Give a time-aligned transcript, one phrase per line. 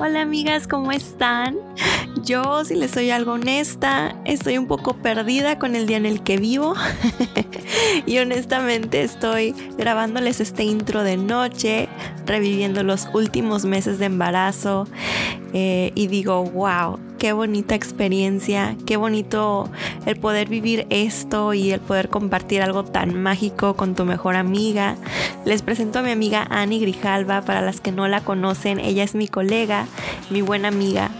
[0.00, 1.56] Hola amigas, ¿cómo están?
[2.22, 6.22] Yo, si les soy algo honesta, estoy un poco perdida con el día en el
[6.22, 6.74] que vivo.
[8.06, 11.88] y honestamente estoy grabándoles este intro de noche,
[12.26, 14.86] reviviendo los últimos meses de embarazo.
[15.52, 19.68] Eh, y digo, wow, qué bonita experiencia, qué bonito
[20.06, 24.96] el poder vivir esto y el poder compartir algo tan mágico con tu mejor amiga.
[25.44, 29.14] Les presento a mi amiga Annie Grijalva, para las que no la conocen, ella es
[29.14, 29.86] mi colega,
[30.30, 31.10] mi buena amiga,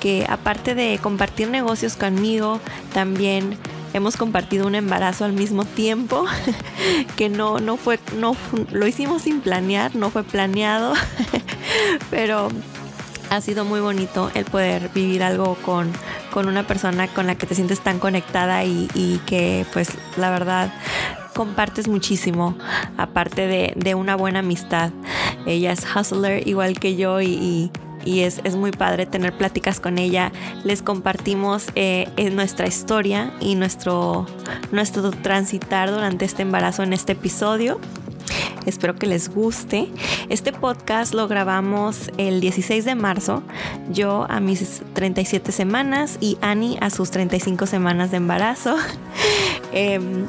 [0.00, 2.58] que aparte de compartir negocios conmigo,
[2.92, 3.58] también
[3.92, 6.24] hemos compartido un embarazo al mismo tiempo,
[7.16, 8.34] que no, no fue, no,
[8.72, 10.94] lo hicimos sin planear, no fue planeado,
[12.10, 12.48] pero
[13.34, 15.92] ha sido muy bonito el poder vivir algo con,
[16.32, 20.72] con una persona con la que te sientes tan conectada y, que pues la verdad
[21.34, 22.56] compartes muchísimo,
[22.96, 24.92] aparte de, una buena amistad.
[25.46, 27.70] Ella es hustler igual que yo y,
[28.06, 30.30] es, muy padre tener pláticas con ella.
[30.62, 34.26] Les compartimos eh, nuestra historia y nuestro,
[34.70, 37.80] nuestro transitar durante este embarazo en este episodio.
[38.66, 39.88] Espero que les guste.
[40.28, 43.42] Este podcast lo grabamos el 16 de marzo,
[43.90, 48.76] yo a mis 37 semanas y Annie a sus 35 semanas de embarazo.
[49.72, 50.28] Em,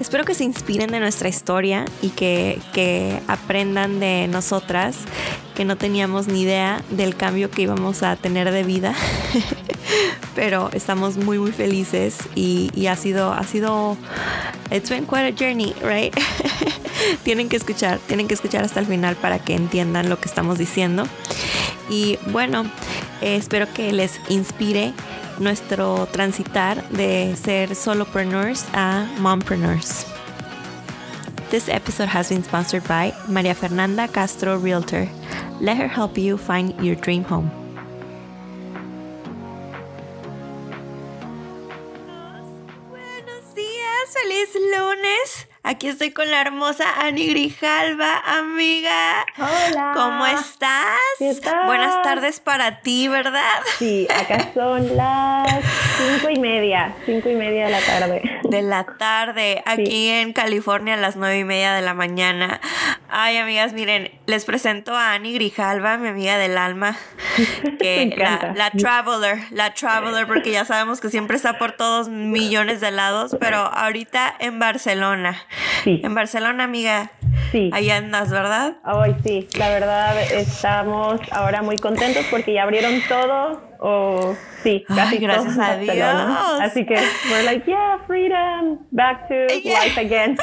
[0.00, 4.96] espero que se inspiren de nuestra historia y que, que, aprendan de nosotras,
[5.54, 8.94] que no teníamos ni idea del cambio que íbamos a tener de vida.
[10.34, 13.96] Pero estamos muy muy felices y, ha sido, ha sido,
[14.70, 16.14] it's been quite a journey, right?
[17.24, 20.58] tienen que escuchar, tienen que escuchar hasta el final para que entiendan lo que estamos
[20.58, 21.08] diciendo.
[21.90, 22.64] Y bueno,
[23.20, 24.92] eh, espero que les inspire
[25.40, 30.06] nuestro transitar de ser solopreneurs a mompreneurs.
[31.50, 35.08] This episode has been sponsored by María Fernanda Castro Realtor.
[35.60, 37.50] Let her help you find your dream home.
[42.90, 45.48] Buenos días, feliz lunes.
[45.62, 49.24] Aquí estoy con la hermosa Ani Grijalva, amiga.
[49.40, 49.92] Hola.
[49.94, 50.98] ¿Cómo estás?
[51.66, 53.40] Buenas tardes para ti, ¿verdad?
[53.78, 55.64] Sí, acá son las
[55.96, 58.40] cinco y media, cinco y media de la tarde.
[58.42, 62.60] De la tarde, aquí en California a las nueve y media de la mañana.
[63.08, 66.96] Ay, amigas, miren, les presento a Ani Grijalva, mi amiga del alma,
[67.78, 72.80] que la, la traveler, la traveler, porque ya sabemos que siempre está por todos millones
[72.80, 75.40] de lados, pero ahorita en Barcelona.
[75.84, 76.00] Sí.
[76.02, 77.12] En Barcelona, amiga.
[77.50, 77.70] Sí.
[77.72, 78.76] Ahí andas, ¿verdad?
[78.84, 85.18] Hoy sí, la verdad estamos ahora muy contentos porque ya abrieron todo o sí, casi
[85.18, 85.96] gracias a Dios.
[86.60, 86.96] Así que
[87.30, 89.34] we're like, yeah, freedom, back to
[89.64, 90.36] life again.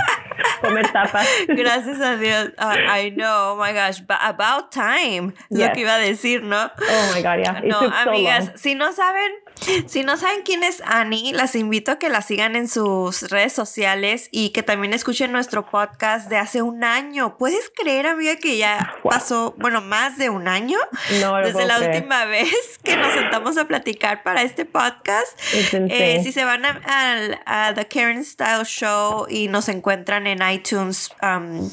[0.62, 1.28] Comer tapas.
[1.48, 2.50] Gracias a Dios.
[2.58, 5.34] Uh, I know, oh my gosh, about time.
[5.50, 6.72] Lo que iba a decir, ¿no?
[6.78, 7.62] Oh my god, yeah.
[7.64, 9.32] no, amigas, si no saben,
[9.88, 13.54] si no saben quién es Annie, las invito a que la sigan en sus redes
[13.54, 17.38] sociales y que también escuchen nuestro podcast de hace un año.
[17.38, 20.78] ¿Puedes creer, amiga, que ya pasó, bueno, más de un año?
[21.22, 25.38] No, Desde la última vez que nos sentamos a platicar para este podcast.
[25.54, 31.70] Eh, si se van a, The Karen Style Show y nos encuentran en iTunes, um,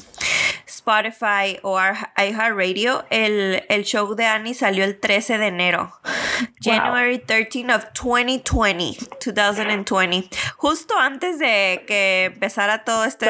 [0.65, 5.93] Spotify o iHeartRadio, el, el show de Annie salió el 13 de enero.
[6.61, 10.29] January 13 of 2020, 2020.
[10.57, 13.25] Justo antes de que empezara todo este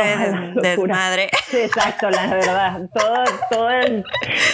[0.56, 1.30] desmadre.
[1.54, 2.82] exacto, la verdad.
[2.94, 4.04] Todo, todo el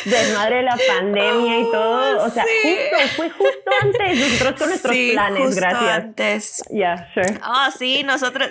[0.05, 2.25] desmadre de la pandemia y todo.
[2.25, 4.19] O sea, justo, fue justo antes.
[4.19, 5.91] Nosotros con nuestros planes, justo gracias.
[5.91, 6.63] antes.
[6.69, 7.39] Yeah, sure.
[7.41, 8.49] Ah, sí, nosotros,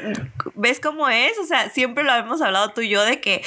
[0.55, 1.39] ¿ves cómo es?
[1.39, 3.43] O sea, siempre lo hemos hablado tú y yo de que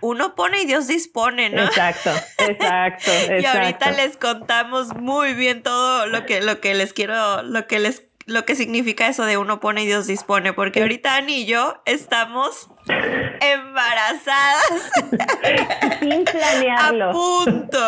[0.00, 1.64] uno pone y Dios dispone, ¿no?
[1.64, 3.36] Exacto, exacto, exacto.
[3.40, 7.78] y ahorita les contamos muy bien todo lo que, lo que les quiero, lo que
[7.78, 11.46] les lo que significa eso de uno pone y Dios dispone, porque ahorita Ani y
[11.46, 12.68] yo estamos
[13.40, 14.90] embarazadas.
[16.00, 17.10] Sin planearlo.
[17.10, 17.78] A punto,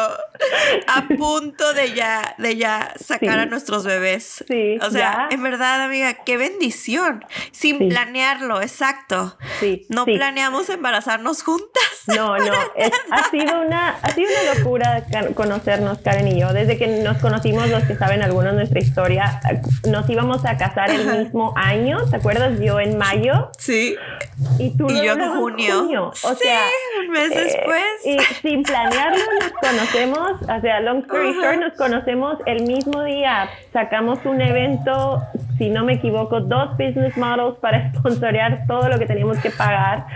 [0.86, 4.44] a punto de ya, de ya sacar a nuestros bebés.
[4.46, 7.24] Sí, o sea, en verdad, amiga, qué bendición.
[7.52, 9.36] Sin planearlo, exacto.
[9.60, 11.68] Sí, no planeamos embarazarnos juntas.
[12.08, 12.52] No, no,
[13.10, 15.04] ha, sido una, ha sido una locura
[15.34, 16.52] conocernos, Karen y yo.
[16.52, 19.40] Desde que nos conocimos, los que saben algunos de nuestra historia,
[19.88, 22.58] nos íbamos a casar el mismo año, ¿te acuerdas?
[22.60, 23.50] Yo en mayo.
[23.58, 23.96] Sí.
[24.58, 26.10] Y tú y yo en junio.
[26.10, 26.48] O sí,
[27.00, 27.84] un mes eh, después.
[28.04, 33.48] Y sin planearlo nos conocemos, o sea, long story short, nos conocemos el mismo día.
[33.72, 35.22] Sacamos un evento
[35.58, 40.06] si no me equivoco, dos business models para sponsorear todo lo que teníamos que pagar.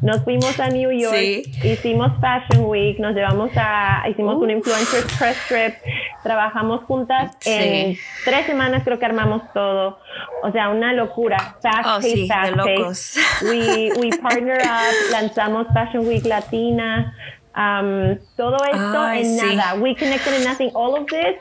[0.00, 1.16] Nos fuimos a New York,
[1.64, 5.74] hicimos Fashion Week, nos llevamos a, hicimos un influencer press trip,
[6.22, 9.98] trabajamos juntas en tres semanas creo que armamos todo.
[10.44, 11.56] O sea, una locura.
[11.60, 13.20] Fast oh, pace, fast pace.
[13.42, 17.12] We, we partner up, lanzamos Fashion Week Latina.
[17.54, 19.80] Um, todo esto en nada.
[19.80, 20.70] We connected in nothing.
[20.74, 21.36] All of this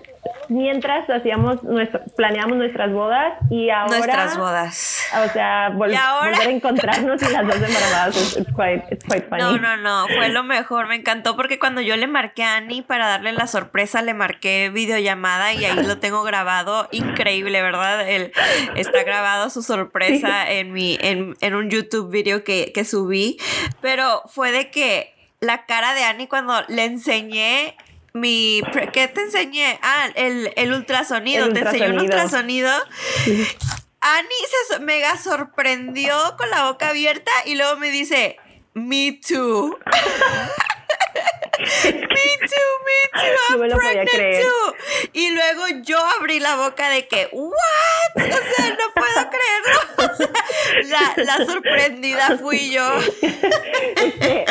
[0.50, 5.08] mientras hacíamos nuestro, planeamos nuestras bodas y ahora nuestras bodas.
[5.26, 9.42] o sea volver a encontrarnos y las dos embarazadas it's, quite, it's quite funny.
[9.42, 12.82] No no no fue lo mejor me encantó porque cuando yo le marqué a Annie
[12.82, 18.32] para darle la sorpresa le marqué videollamada y ahí lo tengo grabado increíble verdad Él,
[18.76, 23.38] está grabado su sorpresa en mi en, en un YouTube video que, que subí
[23.82, 27.76] pero fue de que la cara de Annie cuando le enseñé
[28.14, 28.62] mi
[28.94, 29.80] ¿qué te enseñé?
[29.82, 32.72] Ah, el, el ultrasonido, te enseñé un ultrasonido.
[34.02, 38.38] Annie se mega sorprendió con la boca abierta y luego me dice,
[38.74, 39.78] me too.
[41.60, 41.98] me
[42.48, 44.76] too, me too, I'm no me lo pregnant too.
[45.14, 47.52] Y luego yo abrí la boca de que, ¿what?
[48.16, 50.32] O sea, no puedo creerlo.
[50.90, 52.88] la, la, sorprendida fui yo.
[54.02, 54.46] Este,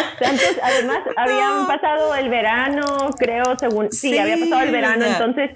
[0.62, 3.90] además, habían pasado el verano, creo, según.
[3.90, 5.50] Sí, había pasado el verano, entonces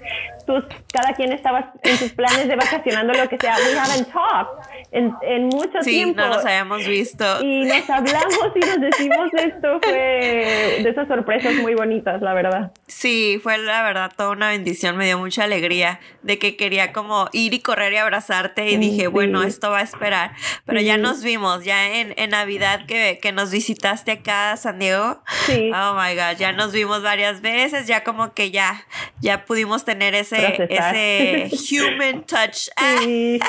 [0.91, 3.55] cada quien estaba en sus planes de vacacionando, lo que sea.
[3.57, 6.21] We haven't talked en, en mucho sí, tiempo.
[6.21, 7.25] no nos habíamos visto.
[7.41, 9.79] Y nos hablamos y nos decimos esto.
[9.81, 12.71] Fue de esas sorpresas muy bonitas, la verdad.
[12.87, 14.97] Sí, fue la verdad toda una bendición.
[14.97, 18.69] Me dio mucha alegría de que quería como ir y correr y abrazarte.
[18.69, 20.31] Y dije, bueno, esto va a esperar.
[20.65, 24.79] Pero ya nos vimos, ya en, en Navidad que, que, nos visitaste acá a San
[24.79, 25.21] Diego.
[25.45, 25.71] Sí.
[25.73, 27.87] Oh my God, ya nos vimos varias veces.
[27.87, 28.85] Ya como que ya,
[29.19, 32.69] ya pudimos tener ese ese, human touch.
[32.99, 33.39] Sí,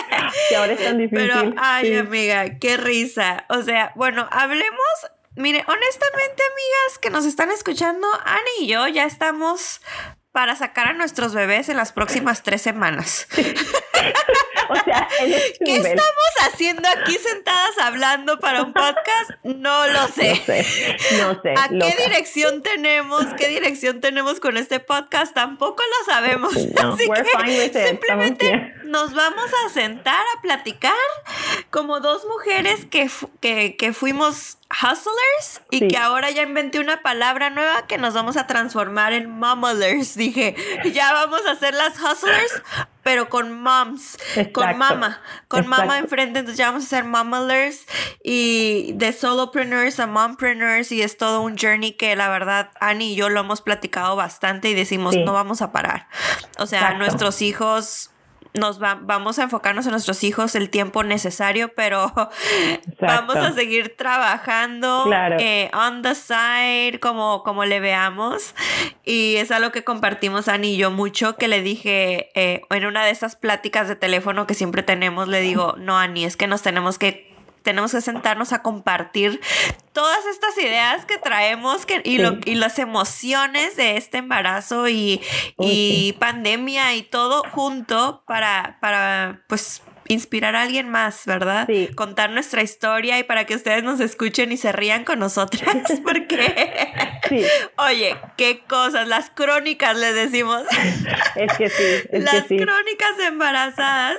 [0.48, 1.28] que ahora es tan difícil.
[1.28, 3.44] Pero, ay, amiga, qué risa.
[3.48, 4.76] O sea, bueno, hablemos.
[5.34, 9.82] Mire, honestamente, amigas que nos están escuchando, Ani y yo ya estamos
[10.32, 13.26] para sacar a nuestros bebés en las próximas tres semanas.
[14.70, 19.30] o sea, este ¿qué estamos haciendo aquí sentadas hablando para un podcast?
[19.42, 20.30] No lo sé.
[20.30, 20.66] No sé.
[21.18, 23.24] No sé ¿A qué dirección tenemos?
[23.36, 25.34] ¿Qué dirección tenemos con este podcast?
[25.34, 26.54] Tampoco lo sabemos.
[26.54, 30.92] Así que simplemente nos vamos a sentar a platicar
[31.70, 33.10] como dos mujeres que,
[33.40, 38.36] que, que fuimos hustlers y que ahora ya inventé una palabra nueva que nos vamos
[38.36, 40.14] a transformar en mumblers.
[40.16, 40.56] Dije,
[40.92, 42.62] ya vamos a ser las hustlers,
[43.02, 44.18] pero con moms,
[44.52, 46.40] con mama, con mama enfrente.
[46.40, 47.86] Entonces ya vamos a ser mumblers
[48.22, 53.16] y de solopreneurs a mompreneurs y es todo un journey que la verdad Annie y
[53.16, 56.08] yo lo hemos platicado bastante y decimos, no vamos a parar.
[56.58, 58.10] O sea, nuestros hijos
[58.58, 62.12] nos vamos a enfocarnos en nuestros hijos el tiempo necesario, pero
[63.00, 68.54] vamos a seguir trabajando eh, on the side, como, como le veamos.
[69.04, 73.04] Y es algo que compartimos Ani y yo mucho, que le dije eh, en una
[73.04, 76.62] de esas pláticas de teléfono que siempre tenemos, le digo, no, Ani, es que nos
[76.62, 77.25] tenemos que
[77.66, 79.40] tenemos que sentarnos a compartir
[79.92, 85.20] todas estas ideas que traemos que, y, lo, y las emociones de este embarazo y,
[85.58, 91.66] y pandemia y todo junto para, para pues inspirar a alguien más, ¿verdad?
[91.66, 91.88] Sí.
[91.96, 96.92] Contar nuestra historia y para que ustedes nos escuchen y se rían con nosotras, porque,
[97.28, 97.44] sí.
[97.78, 100.62] oye, qué cosas, las crónicas les decimos.
[101.34, 102.56] Es que sí, es las que sí.
[102.58, 104.18] crónicas embarazadas.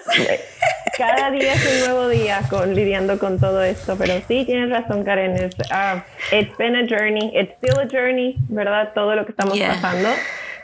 [0.98, 5.04] Cada día es un nuevo día con lidiando con todo esto, pero sí tienes razón,
[5.04, 5.38] Karen.
[5.38, 6.02] Es, uh,
[6.32, 8.94] it's been a journey, it's still a journey, ¿verdad?
[8.96, 10.10] Todo lo que estamos pasando.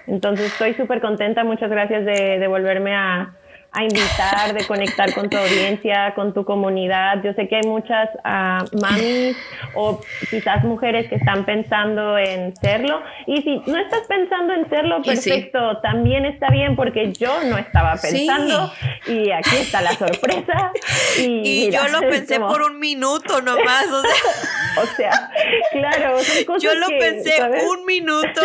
[0.07, 1.43] Entonces estoy súper contenta.
[1.43, 3.29] Muchas gracias de, de volverme a
[3.73, 7.23] a invitar, de conectar con tu audiencia, con tu comunidad.
[7.23, 9.35] Yo sé que hay muchas uh, mamis
[9.73, 9.99] o
[10.29, 13.01] quizás mujeres que están pensando en serlo.
[13.25, 17.95] Y si no estás pensando en serlo, perfecto, también está bien porque yo no estaba
[17.95, 18.71] pensando
[19.07, 20.71] y aquí está la sorpresa.
[21.17, 23.87] Y, yo lo pensé por un minuto nomás.
[23.87, 25.31] O sea, o sea
[25.71, 26.17] claro,
[26.59, 27.37] yo lo pensé
[27.67, 28.41] un minuto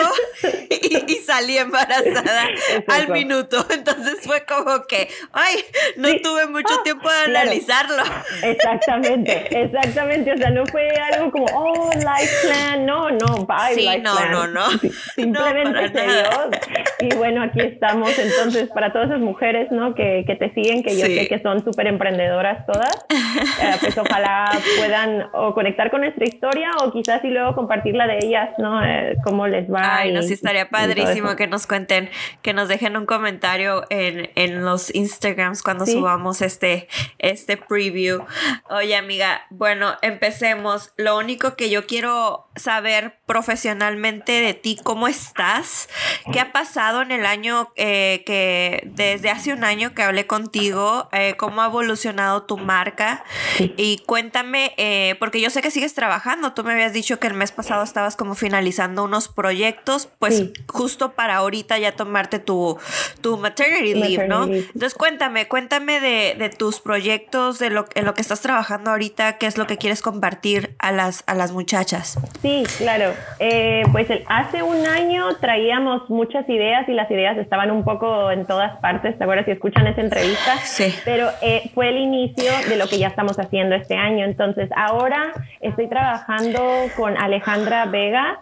[1.06, 2.49] y, salí embarazada
[2.87, 3.66] al minuto.
[3.70, 5.64] Entonces fue como que ay,
[5.96, 8.02] no tuve mucho ah, tiempo de analizarlo.
[8.42, 10.32] Exactamente, exactamente.
[10.32, 12.87] O sea, no fue algo como, oh, life plan.
[12.87, 14.32] No, no, bye, sí, life no, plan.
[14.32, 14.68] no, no.
[15.14, 16.50] Simplemente se dio.
[17.00, 19.94] Y bueno, aquí estamos entonces para todas esas mujeres ¿no?
[19.94, 24.50] que, que te siguen, que yo sé que son súper emprendedoras todas, eh, pues ojalá
[24.78, 28.84] puedan o conectar con nuestra historia o quizás y luego compartirla de ellas, ¿no?
[28.84, 29.98] Eh, cómo les va.
[29.98, 32.10] Ay, no, sí estaría padrísimo que nos cuenten,
[32.42, 36.88] que nos dejen un comentario en, en los Instagrams cuando subamos este,
[37.18, 38.24] este preview.
[38.68, 40.92] Oye, amiga, bueno, empecemos.
[40.96, 45.88] Lo único que yo quiero saber profesionalmente de ti, cómo estás,
[46.32, 51.08] qué ha pasado en el año eh, que desde hace un año que hablé contigo,
[51.12, 53.24] eh, cómo ha evolucionado tu marca
[53.58, 57.34] y cuéntame, eh, porque yo sé que sigues trabajando, tú me habías dicho que el
[57.34, 62.78] mes pasado estabas como finalizando unos proyectos, pues justo para ahorita ya tomarte tu,
[63.20, 64.44] tu maternity, leave, ¿no?
[64.44, 69.38] Entonces cuéntame, cuéntame de, de tus proyectos, de lo, en lo que estás trabajando ahorita,
[69.38, 72.18] qué es lo que quieres compartir a las, a las muchachas.
[72.42, 73.14] Sí, claro.
[73.38, 78.44] Eh, pues hace un año traíamos muchas ideas y las ideas estaban un poco en
[78.46, 80.58] todas partes, ¿te acuerdas si escuchan esa entrevista?
[80.58, 80.94] Sí.
[81.04, 84.24] Pero eh, fue el inicio de lo que ya estamos haciendo este año.
[84.24, 86.60] Entonces, ahora estoy trabajando
[86.96, 88.40] con Alejandra Vega,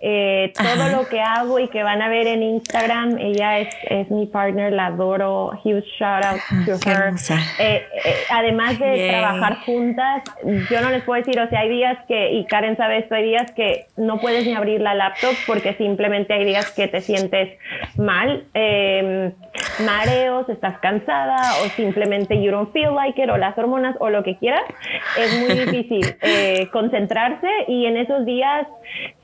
[0.00, 4.10] eh, todo lo que hago y que van a ver en Instagram, ella es, es
[4.10, 5.52] mi partner, la adoro.
[5.64, 7.14] Huge shout out to her.
[7.58, 10.22] Eh, eh, además de trabajar juntas,
[10.70, 13.24] yo no les puedo decir, o sea, hay días que, y Karen sabe esto, hay
[13.24, 17.58] días que no puedes ni abrir la laptop porque simplemente hay días que te sientes
[17.96, 19.32] mal, em,
[19.84, 24.22] mareos, estás cansada o simplemente you don't feel like it o las hormonas o lo
[24.22, 24.64] que quieras.
[25.18, 26.16] Es muy difícil
[26.72, 28.66] concentrarse y en esos días,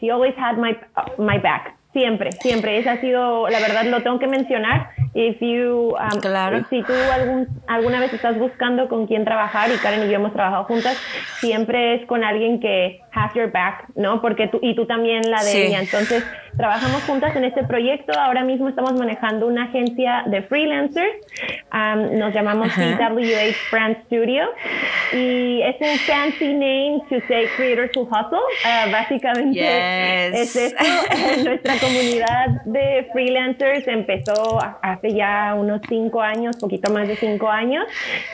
[0.01, 0.77] she always had my
[1.19, 1.75] my back.
[1.95, 2.79] Siempre, siempre.
[2.79, 4.91] Esa ha sido, la verdad, lo tengo que mencionar.
[5.15, 6.65] If you, um, claro.
[6.69, 10.33] Si tú algún, alguna vez estás buscando con quién trabajar, y Karen y yo hemos
[10.33, 11.01] trabajado juntas,
[11.39, 14.21] siempre es con alguien que has your back, ¿no?
[14.21, 15.81] Porque tú, y tú también la de ella.
[15.81, 16.25] Entonces,
[16.57, 18.13] trabajamos juntas en este proyecto.
[18.19, 21.15] Ahora mismo estamos manejando una agencia de freelancers.
[21.73, 24.47] Um, nos llamamos CWH Brand Studio.
[25.13, 28.41] Y es un fancy name to say creators who hustle.
[28.65, 30.85] Uh, básicamente es esto.
[31.45, 37.85] Nuestra comunidad de freelancers empezó hace ya unos cinco años, poquito más de cinco años.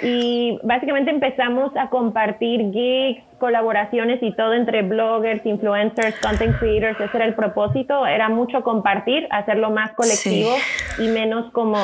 [0.02, 7.16] Y básicamente empezamos a compartir gigs, colaboraciones y todo entre bloggers, influencers, content creators, ese
[7.16, 10.54] era el propósito, era mucho compartir, hacerlo más colectivo
[10.98, 11.78] y menos como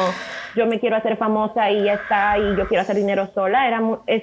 [0.54, 3.80] yo me quiero hacer famosa y ya está y yo quiero hacer dinero sola, era,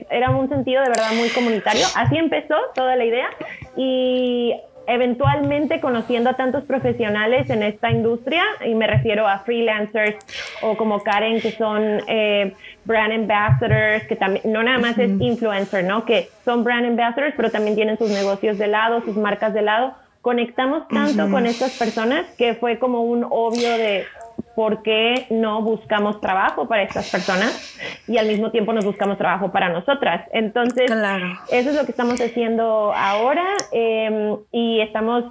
[0.09, 3.29] era un sentido de verdad muy comunitario, así empezó toda la idea
[3.75, 4.53] y
[4.88, 10.16] eventualmente conociendo a tantos profesionales en esta industria, y me refiero a freelancers
[10.62, 12.54] o como Karen, que son eh,
[12.86, 16.06] brand ambassadors, que también, no nada más es influencer, ¿no?
[16.06, 19.94] Que son brand ambassadors, pero también tienen sus negocios de lado, sus marcas de lado.
[20.22, 24.06] Conectamos tanto con estas personas que fue como un obvio de,
[24.55, 29.51] ¿por qué no buscamos trabajo para estas personas y al mismo tiempo nos buscamos trabajo
[29.51, 30.27] para nosotras?
[30.31, 35.25] Entonces, eso es lo que estamos haciendo ahora em, y estamos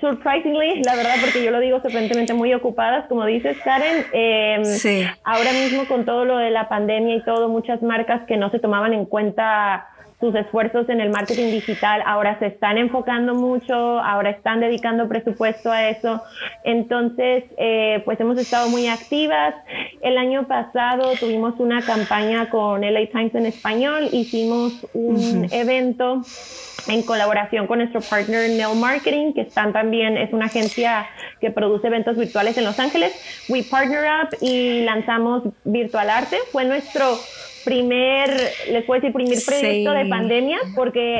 [0.00, 4.04] surprisingly, la verdad, porque yo lo digo sorprendentemente muy ocupadas, como dices, Karen.
[4.12, 5.04] Em, sí.
[5.24, 8.58] Ahora mismo con todo lo de la pandemia y todo, muchas marcas que no se
[8.58, 9.88] tomaban en cuenta
[10.24, 15.70] sus esfuerzos en el marketing digital ahora se están enfocando mucho, ahora están dedicando presupuesto
[15.70, 16.22] a eso.
[16.64, 19.54] Entonces, eh, pues hemos estado muy activas.
[20.00, 26.22] El año pasado tuvimos una campaña con LA Times en español, hicimos un evento
[26.88, 31.06] en colaboración con nuestro partner Nell Marketing, que están también, es una agencia
[31.38, 33.12] que produce eventos virtuales en Los Ángeles.
[33.50, 36.38] We partner up y lanzamos Virtual Arte.
[36.50, 37.18] Fue nuestro
[37.64, 38.30] primer,
[38.70, 41.18] les puedo decir, primer proyecto de pandemia, porque,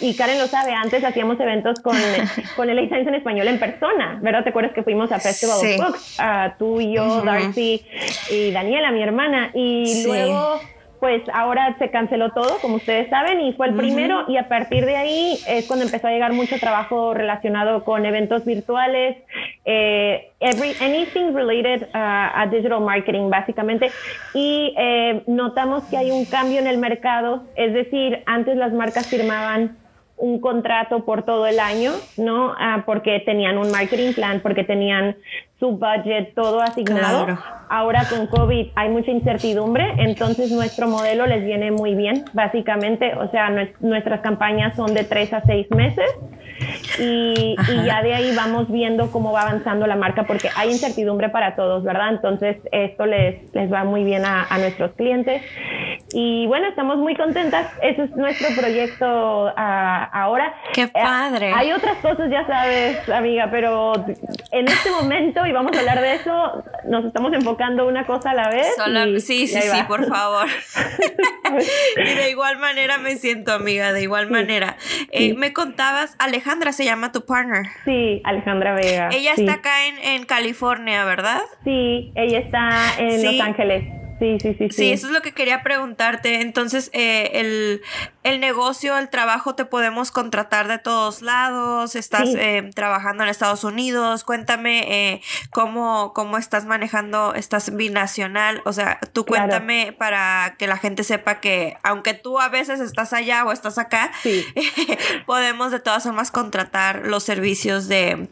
[0.00, 1.96] y Karen lo sabe, antes hacíamos eventos con,
[2.56, 4.44] con el Science en español en persona, ¿verdad?
[4.44, 6.18] ¿Te acuerdas que fuimos a Festival of Books?
[6.58, 7.84] tú y yo, Darcy
[8.30, 10.60] y Daniela, mi hermana, y luego
[11.02, 14.86] pues ahora se canceló todo, como ustedes saben, y fue el primero y a partir
[14.86, 19.16] de ahí es cuando empezó a llegar mucho trabajo relacionado con eventos virtuales,
[19.64, 23.90] eh, every, anything related a digital marketing básicamente,
[24.32, 29.08] y eh, notamos que hay un cambio en el mercado, es decir, antes las marcas
[29.08, 29.81] firmaban
[30.16, 32.54] un contrato por todo el año, ¿no?
[32.58, 35.16] Ah, porque tenían un marketing plan, porque tenían
[35.58, 37.38] su budget todo asignado.
[37.68, 43.14] Ahora con COVID hay mucha incertidumbre, entonces nuestro modelo les viene muy bien, básicamente.
[43.16, 43.50] O sea,
[43.80, 46.08] nuestras campañas son de tres a seis meses
[46.98, 51.56] y, ya de ahí vamos viendo cómo va avanzando la marca porque hay incertidumbre para
[51.56, 52.10] todos, ¿verdad?
[52.10, 55.42] Entonces esto les, les va muy bien a, nuestros clientes
[56.12, 57.72] y bueno, estamos muy contentas.
[57.82, 60.54] Ese es nuestro proyecto ah, ahora.
[60.72, 61.52] ¡Qué eh, padre!
[61.54, 63.94] hay otras cosas, ya sabes, amiga, pero
[64.50, 68.34] en este momento, y vamos a hablar de eso, nos estamos enfocando una cosa a
[68.34, 68.66] la vez.
[69.24, 70.46] sí, sí, sí, por favor.
[71.96, 74.76] y de igual manera me siento amiga, de igual manera.
[75.10, 76.14] Eh, me contabas,
[76.52, 77.64] Alejandra se llama tu partner.
[77.86, 79.08] Sí, Alejandra Vega.
[79.10, 81.40] Ella está acá en, en, California, ¿verdad?
[81.64, 83.84] Sí, ella está en Los Ángeles.
[84.18, 84.92] Sí, sí, sí, sí.
[84.92, 86.42] eso es lo que quería preguntarte.
[86.42, 87.80] Entonces, eh, el,
[88.22, 91.96] el, negocio, el trabajo, te podemos contratar de todos lados.
[91.96, 94.24] Estás eh, trabajando en Estados Unidos.
[94.24, 98.62] Cuéntame eh, cómo, cómo estás manejando, estás binacional.
[98.64, 103.12] O sea, tú cuéntame para que la gente sepa que, aunque tú a veces estás
[103.12, 104.12] allá o estás acá,
[105.26, 108.28] podemos de todas formas contratar los servicios de,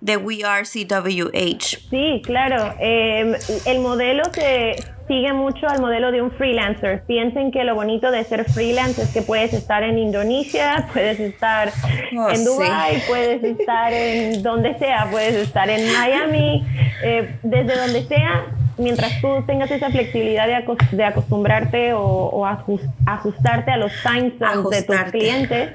[0.00, 1.88] de We Are CWH.
[1.90, 2.74] Sí, claro.
[2.78, 4.76] Em, el modelo que
[5.08, 7.02] sigue mucho al modelo de un freelancer.
[7.06, 11.72] Piensen que lo bonito de ser freelance es que puedes estar en Indonesia, puedes estar
[12.18, 16.66] oh, en Dubai, puedes estar en donde sea, puedes estar en Miami,
[17.02, 18.46] eh, desde donde sea.
[18.76, 24.96] Mientras tú tengas esa flexibilidad de, acostumbrarte o, ajustarte a los time zones de tus
[25.12, 25.70] clientes,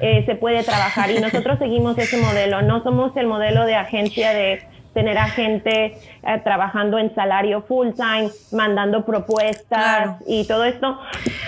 [0.00, 1.10] eh, se puede trabajar.
[1.10, 2.62] Y nosotros seguimos ese modelo.
[2.62, 4.62] No somos el modelo de agencia de
[4.98, 10.98] tener a gente eh, trabajando en salario full time, mandando propuestas y todo esto.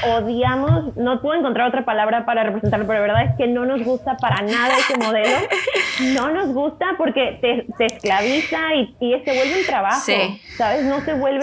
[0.07, 3.83] Odiamos, no puedo encontrar otra palabra para representarlo, pero la verdad es que no nos
[3.83, 5.37] gusta para nada ese modelo.
[6.15, 10.01] No nos gusta porque te, esclaviza y, y, se vuelve un trabajo,
[10.57, 10.85] ¿sabes?
[10.85, 11.43] No se vuelve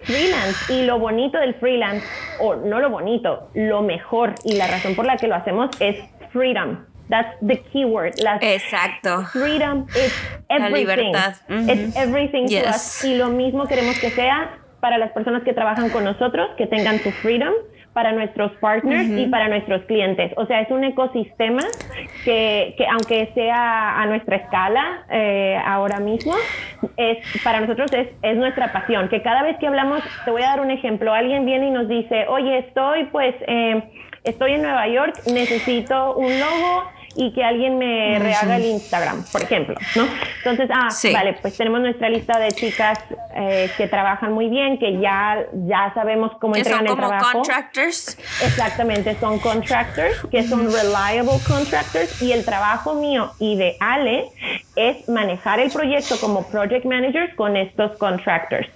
[0.00, 0.72] freelance.
[0.72, 2.06] Y lo bonito del freelance,
[2.40, 5.96] o no lo bonito, lo mejor y la razón por la que lo hacemos es
[6.32, 6.78] freedom.
[7.08, 8.20] That's the keyword.
[8.22, 9.24] La Exacto.
[9.32, 10.12] Freedom is
[10.48, 10.60] everything.
[10.60, 11.34] La libertad.
[11.48, 13.04] It's everything to us.
[13.04, 16.98] Y lo mismo queremos que sea para las personas que trabajan con nosotros, que tengan
[17.00, 17.52] su freedom,
[17.92, 20.32] para nuestros partners y para nuestros clientes.
[20.36, 21.62] O sea, es un ecosistema
[22.24, 26.32] que, que aunque sea a nuestra escala eh, ahora mismo,
[26.96, 29.08] es, para nosotros es, es, nuestra pasión.
[29.08, 31.88] Que cada vez que hablamos, te voy a dar un ejemplo, alguien viene y nos
[31.88, 33.34] dice, oye, estoy pues...
[33.46, 33.82] Eh,
[34.24, 36.84] estoy en Nueva York, necesito un logo
[37.14, 40.06] y que alguien me rehaga el Instagram, por ejemplo, ¿no?
[40.38, 42.98] Entonces, ah, vale, pues tenemos nuestra lista de chicas
[43.34, 47.24] eh, que trabajan muy bien, que ya, ya sabemos cómo entregan el trabajo.
[47.24, 48.18] Son contractors.
[48.44, 54.28] Exactamente, son contractors, que son reliable contractors y el trabajo mío y de Ale
[54.76, 58.68] es manejar el proyecto como project managers con estos contractors,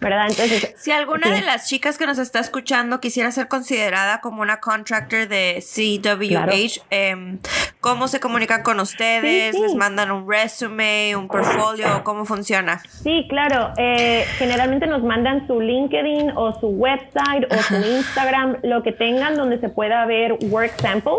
[0.00, 0.28] ¿verdad?
[0.28, 4.60] Entonces, si alguna de las chicas que nos está escuchando quisiera ser considerada como una
[4.60, 7.38] contractor de CWH, em,
[7.80, 9.58] ¿cómo se comunican con ustedes?
[9.58, 11.86] ¿Les mandan un resume, un portfolio?
[12.04, 12.80] ¿Cómo funciona?
[12.88, 13.72] Sí, claro.
[13.76, 19.36] Eh, generalmente nos mandan su LinkedIn o su website o su Instagram, lo que tengan
[19.36, 21.16] donde se pueda ver work samples.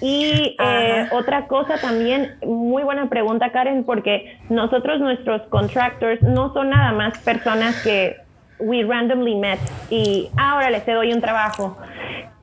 [0.00, 6.70] Y eh, otra cosa también, muy buena pregunta Karen, porque nosotros, nuestros contractors, no son
[6.70, 8.16] nada más personas que
[8.58, 9.58] we randomly met
[9.90, 11.76] y ahora les te doy un trabajo.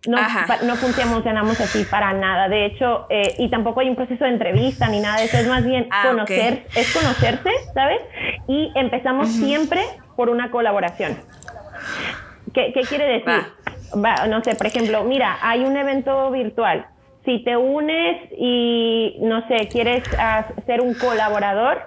[0.08, 0.18] No,
[0.64, 2.48] no funcionamos así para nada.
[2.48, 5.38] De hecho, eh, y tampoco hay un proceso de entrevista ni nada de eso.
[5.38, 8.02] Es más bien ah, conocer, es conocerse, ¿sabes?
[8.48, 9.82] Y empezamos siempre
[10.16, 11.18] por una colaboración.
[12.54, 13.44] ¿Qué, quiere decir?
[14.30, 16.86] no sé, por ejemplo, mira, hay un evento virtual
[17.26, 20.04] si te unes y, no sé, quieres
[20.66, 21.82] ser un colaborador,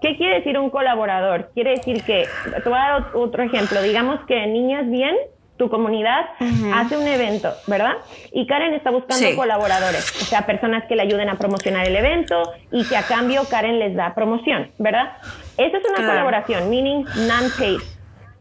[0.00, 1.50] ¿qué quiere decir un colaborador?
[1.54, 2.26] Quiere decir que,
[2.62, 5.16] te voy a dar otro ejemplo, digamos que Niñas Bien,
[5.58, 6.26] tu comunidad,
[6.72, 7.94] hace un evento, ¿verdad?
[8.32, 12.54] Y Karen está buscando colaboradores, o sea, personas que le ayuden a promocionar el evento
[12.70, 15.12] y que a cambio Karen les da promoción, ¿verdad?
[15.58, 17.80] Esa es una colaboración, meaning non-paid.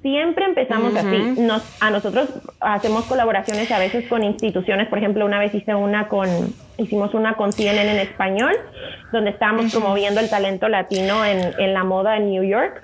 [0.03, 1.41] Siempre empezamos así.
[1.41, 2.29] Nos, a nosotros
[2.61, 4.87] hacemos colaboraciones a veces con instituciones.
[4.87, 6.29] Por ejemplo, una vez hice una con,
[6.77, 8.53] hicimos una con CNN en español,
[9.11, 12.83] donde estábamos promoviendo el talento latino en, en la moda en New York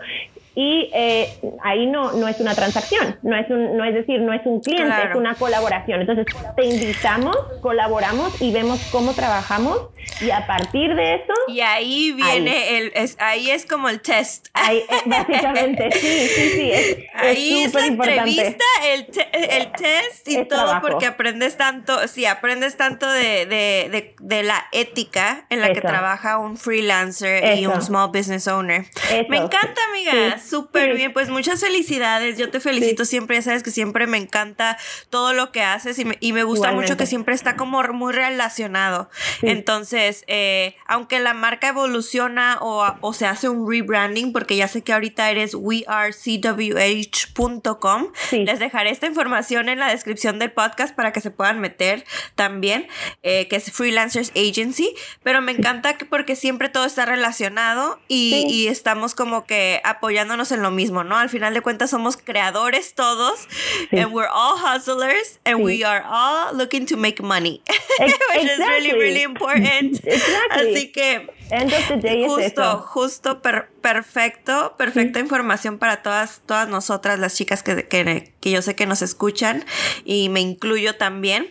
[0.55, 4.33] y eh, ahí no, no es una transacción, no es, un, no es decir, no
[4.33, 6.01] es un cliente, es una colaboración.
[6.01, 9.89] Entonces te invitamos, colaboramos y vemos cómo trabajamos
[10.21, 11.33] y a partir de eso...
[11.47, 14.47] Y ahí viene el, es, ahí es como el test.
[14.53, 16.71] Ahí, eh, básicamente, sí, sí, sí.
[16.71, 22.77] Es, ahí es, la entrevista, el, el test y todo porque aprendes tanto, sí, aprendes
[22.77, 28.09] tanto de, de, de, la ética en la que trabaja un freelancer y un small
[28.09, 28.85] business owner.
[29.29, 31.13] Me encanta, amiga súper bien.
[31.13, 32.37] Pues muchas felicidades.
[32.37, 33.37] Yo te felicito siempre.
[33.37, 34.77] Ya sabes que siempre me encanta
[35.09, 38.13] todo lo que haces y me, y me gusta mucho que siempre está como muy
[38.13, 39.09] relacionado.
[39.41, 44.93] Entonces, eh, aunque la marca evoluciona o, se hace un rebranding, porque ya sé que
[44.93, 46.47] ahorita eres wearcwh.com,
[48.31, 52.87] les dejaré esta información en la descripción del podcast para que se puedan meter también,
[53.21, 58.45] eh, que es Freelancers Agency, pero me encanta que porque siempre todo está relacionado y,
[58.49, 59.81] y estamos como que
[60.33, 61.17] apoyándonos en lo mismo, ¿no?
[61.17, 63.47] Al final de cuentas somos creadores todos,
[63.91, 67.61] and we're all hustlers, and we are all looking to make money,
[67.99, 70.01] which is really, really important.
[70.51, 71.27] Así que
[72.27, 78.61] justo, justo perfecto, perfecta información para todas, todas nosotras, las chicas que, que, que, yo
[78.61, 79.65] sé que nos escuchan
[80.05, 81.49] y me incluyo también.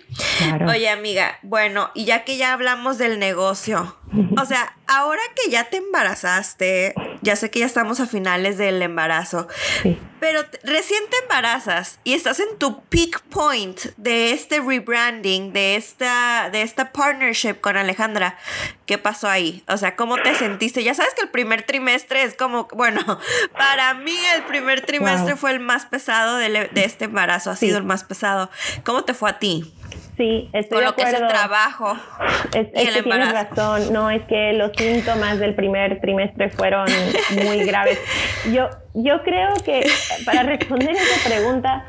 [0.69, 3.97] Oye, amiga, bueno, y ya que ya hablamos del negocio,
[4.41, 8.81] o sea, ahora que ya te embarazaste, ya sé que ya estamos a finales del
[8.83, 9.49] embarazo,
[10.21, 16.49] pero recién te embarazas y estás en tu peak point de este rebranding, de esta,
[16.51, 18.39] de esta partnership con Alejandra.
[18.87, 19.65] ¿Qué pasó ahí?
[19.67, 20.85] O sea, ¿cómo te sentiste?
[20.85, 23.01] Ya sabes que el primer trimestre es como, bueno,
[23.53, 27.79] para mí el primer trimestre fue el más pesado de, de este embarazo, ha sido
[27.79, 28.51] el más pesado.
[28.85, 29.75] ¿Cómo te fue a ti?
[30.17, 31.97] Sí, estoy Con lo que es el trabajo.
[32.55, 33.93] Es, que tienes razón.
[33.93, 36.87] No, es que los síntomas del primer trimestre fueron
[37.43, 37.99] muy graves.
[38.53, 39.87] Yo, yo creo que
[40.27, 41.87] para responder esa pregunta,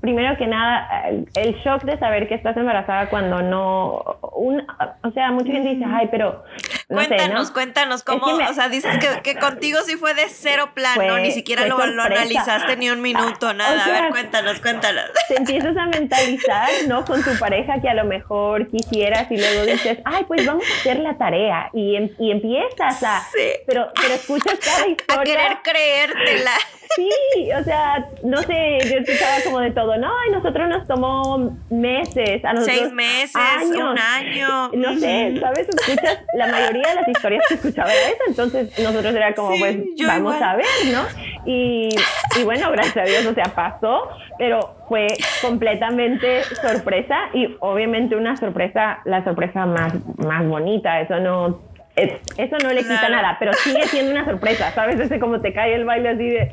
[0.00, 0.88] primero que nada,
[1.34, 6.08] el shock de saber que estás embarazada cuando no, o sea, mucha gente dice, ay,
[6.10, 6.44] pero
[6.88, 11.66] cuéntanos, cuéntanos cómo, o sea, dices que, contigo sí fue de cero plano, ni siquiera
[11.66, 13.84] lo, analizaste ni un minuto, nada.
[13.84, 15.10] a ver, cuéntanos, cuéntanos.
[15.28, 17.04] Te empiezas a mentalizar, ¿no?
[17.04, 20.80] Con tu pareja que a lo mejor quisieras y luego dices, ay, pues vamos a
[20.80, 23.50] hacer la tarea y, em, y empiezas a, sí.
[23.66, 25.20] pero, pero escuchas cada historia.
[25.20, 26.52] A querer creértela.
[26.94, 31.56] Sí, o sea, no sé, yo escuchaba como de todo, no, y nosotros nos tomó
[31.68, 33.34] meses, a nosotros seis meses,
[33.74, 34.70] un año.
[34.72, 35.68] No sé, ¿sabes?
[35.68, 39.78] Escuchas, la mayoría de las historias que escuchaba era eso, entonces nosotros era como, pues,
[40.06, 41.02] vamos a ver, ¿no?
[41.44, 41.90] Y,
[42.38, 44.08] y bueno, gracias a Dios, o sea, pasó,
[44.38, 51.65] pero fue completamente sorpresa y obviamente una sorpresa, la sorpresa más, más bonita, eso no
[51.96, 55.00] eso no le quita nada, pero sigue siendo una sorpresa, ¿sabes?
[55.00, 56.50] Ese como te cae el baile así de,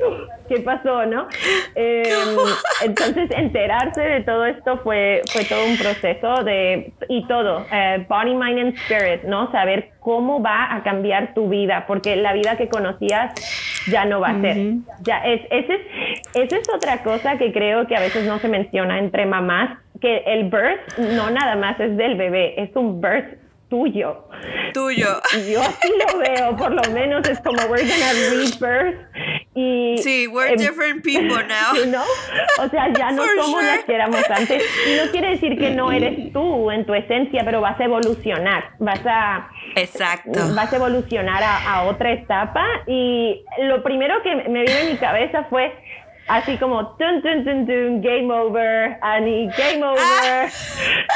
[0.48, 1.28] ¿qué pasó, no?
[1.74, 2.36] Em,
[2.84, 8.34] entonces, enterarse de todo esto fue, fue todo un proceso de, y todo, eh, body,
[8.34, 9.52] mind and spirit, ¿no?
[9.52, 13.32] Saber cómo va a cambiar tu vida, porque la vida que conocías
[13.86, 14.56] ya no va a ser.
[15.02, 15.80] Ya es, ese es,
[16.34, 20.22] esa es otra cosa que creo que a veces no se menciona entre mamás, que
[20.26, 24.28] el birth no nada más es del bebé, es un birth tuyo.
[24.72, 25.20] Tuyo.
[25.50, 28.98] Yo así lo veo, por lo menos es como we're gonna rebirth
[29.54, 31.74] y sí, we're em, different people now.
[31.86, 32.02] ¿no?
[32.62, 34.62] O sea, ya no somos las que éramos antes.
[34.88, 38.70] Y no quiere decir que no eres tú en tu esencia, pero vas a evolucionar,
[38.78, 40.40] vas a Exacto.
[40.54, 44.96] Vas a evolucionar a, a otra etapa y lo primero que me vino en mi
[44.98, 45.72] cabeza fue
[46.28, 50.48] así como tun, tun, tun, tun, game over, Annie, game over, ah.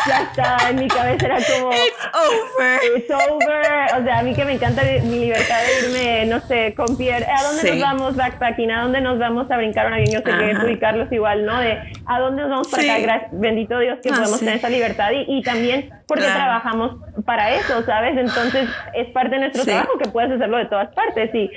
[0.06, 4.34] ya está, en mi cabeza era como it's over, it's over, o sea, a mí
[4.34, 8.16] que me encanta mi libertad de irme, no sé, con Pierre, ¿a dónde nos vamos
[8.16, 8.70] backpacking?
[8.70, 10.10] ¿A dónde nos vamos a brincar un avión?
[10.10, 11.58] Yo sé que tú y Carlos igual, ¿no?
[11.58, 12.98] De ¿a dónde nos vamos para acá?
[12.98, 17.54] Gracias, bendito Dios que ah, podemos tener esa libertad y, y también porque trabajamos para
[17.54, 18.16] eso, ¿sabes?
[18.16, 21.50] Entonces es parte de nuestro trabajo que puedes hacerlo de todas partes y,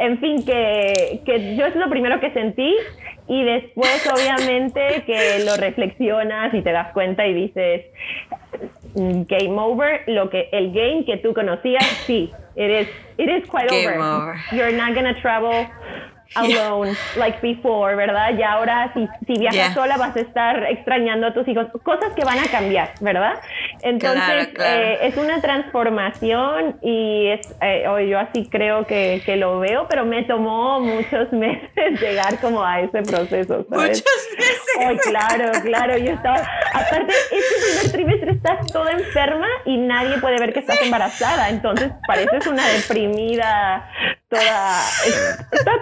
[0.00, 2.74] en fin, que, que yo es lo primero que sentí
[3.28, 7.84] y después obviamente que lo reflexionas y te das cuenta y dices
[8.94, 13.70] game over, lo que el game que tú conocías, sí, it is it is quite
[13.70, 14.36] over.
[14.52, 15.66] You're not gonna travel
[16.34, 18.36] alone like before, ¿verdad?
[18.38, 22.24] Y ahora si, si viajas sola vas a estar extrañando a tus hijos, cosas que
[22.24, 23.34] van a cambiar, ¿verdad?
[23.82, 29.86] Entonces eh, es una transformación y es, eh, yo así creo que, que, lo veo,
[29.88, 34.02] pero me tomó muchos meses llegar como a ese proceso, ¿sabes?
[34.02, 34.60] Muchos meses.
[34.78, 36.36] Ay, claro, claro, yo estaba,
[36.72, 41.92] aparte, este primer trimestre estás toda enferma y nadie puede ver que estás embarazada, entonces
[42.06, 43.88] pareces una deprimida
[44.28, 44.80] toda,
[45.52, 45.72] está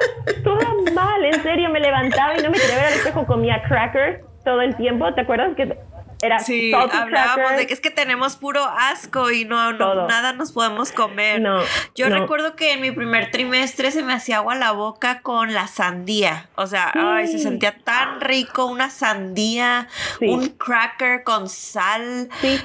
[0.42, 4.20] toda mal, en serio, me levantaba y no me quería ver al espejo, comía crackers
[4.44, 5.76] todo el tiempo, ¿te acuerdas que
[6.20, 10.90] era sí, hablábamos de que es que tenemos puro asco y no, nada nos podemos
[10.90, 11.40] comer.
[11.40, 11.60] No,
[11.94, 15.68] Yo recuerdo que en mi primer trimestre se me hacía agua la boca con la
[15.68, 16.48] sandía.
[16.56, 19.88] O sea, ay, se sentía tan rico una sandía,
[20.20, 22.28] un cracker con sal.
[22.40, 22.60] Sí,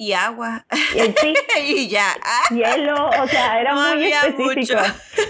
[0.00, 0.64] y agua.
[0.94, 2.06] Y, y ya.
[2.50, 4.80] Hielo, o sea, era muy específico.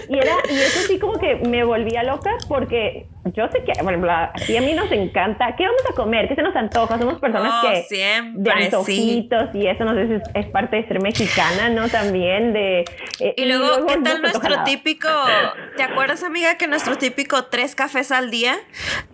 [0.07, 3.05] Y, era, y eso sí como que me volvía loca porque
[3.35, 5.57] yo sé que, bueno, aquí a mí nos encanta.
[5.57, 6.29] ¿Qué vamos a comer?
[6.29, 6.97] ¿Qué se nos antoja?
[6.97, 10.87] Somos personas Oh, que siempre, de antojitos y eso no sé, es, es parte de
[10.87, 11.89] ser mexicana, ¿no?
[11.89, 12.85] También de...
[13.19, 15.09] eh, Y luego, ¿qué nos tal nuestro típico?
[15.75, 18.55] ¿Te acuerdas, amiga, que nuestro típico tres cafés al día?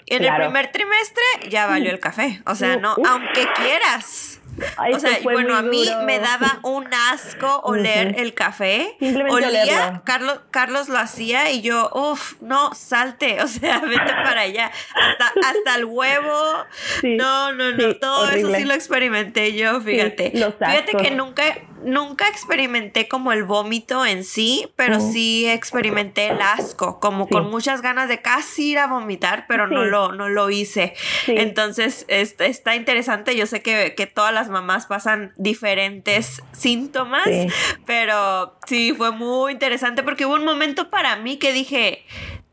[0.05, 0.35] En Claro.
[0.43, 2.41] el primer trimestre ya valió el café.
[2.45, 4.39] O sea, no, aunque quieras.
[4.77, 6.03] Ay, o sea, bueno, a mí duro.
[6.03, 8.95] me daba un asco oler el café.
[8.99, 10.01] Simplemente Olía, olerlo.
[10.03, 14.71] Carlos, Carlos lo hacía y yo, uff, no, salte, o sea, vete para allá.
[14.93, 16.65] Hasta, hasta el huevo.
[17.01, 20.31] Sí, no, no, no, sí, todo eso sí lo experimenté yo, fíjate.
[20.35, 21.43] los fíjate que nunca,
[21.83, 27.31] nunca experimenté como el vómito en sí, pero sí experimenté el asco, como Sí.
[27.31, 30.93] con muchas ganas de casi ir a vomitar, pero no lo, no lo hice.
[31.27, 33.35] Entonces, es- está interesante.
[33.35, 37.47] Yo sé que, que todas las mamás pasan diferentes síntomas, Sí.
[37.85, 42.05] pero sí, fue muy interesante porque hubo un momento para mí que dije,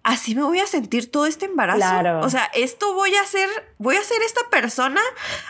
[0.05, 1.79] así me voy a sentir todo este embarazo.
[1.81, 2.21] Claro.
[2.21, 5.01] O sea, esto voy a hacer, voy a ser esta persona.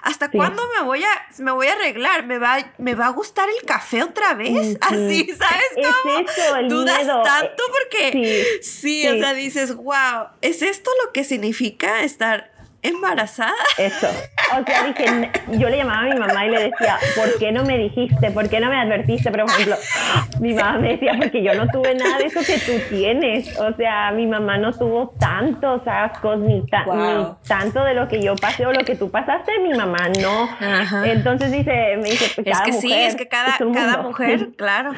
[0.02, 0.36] ¿Hasta Sí.
[0.38, 2.24] cuándo me voy a, me voy a arreglar?
[2.24, 4.78] ¿Me va, me va a gustar el café otra vez?
[4.80, 6.18] Así, ¿sabes Es cómo?
[6.20, 7.22] eso, el Dudas miedo.
[7.22, 12.53] tanto porque Sí, sí, o sea, dices, wow, ¿es esto lo que significa estar
[12.84, 13.52] embarazada?
[13.78, 14.08] Eso.
[14.58, 17.50] O sea, dije, "N- yo le llamaba a mi mamá y le decía, ¿por qué
[17.50, 18.30] no me dijiste?
[18.30, 19.30] ¿Por qué no me advertiste?
[19.30, 19.76] Pero, por ejemplo,
[20.40, 23.58] mi mamá me decía, porque yo no tuve nada de eso que tú tienes.
[23.58, 26.96] O sea, mi mamá no tuvo tantos ascos, ni, ta- Wow.
[27.40, 30.44] ni tanto de lo que yo pasé o lo que tú pasaste, mi mamá no.
[30.60, 31.06] Ajá.
[31.06, 34.48] Entonces dice, me dice, pues, Es cada que sí, es que cada, es cada mujer,
[34.56, 34.92] claro.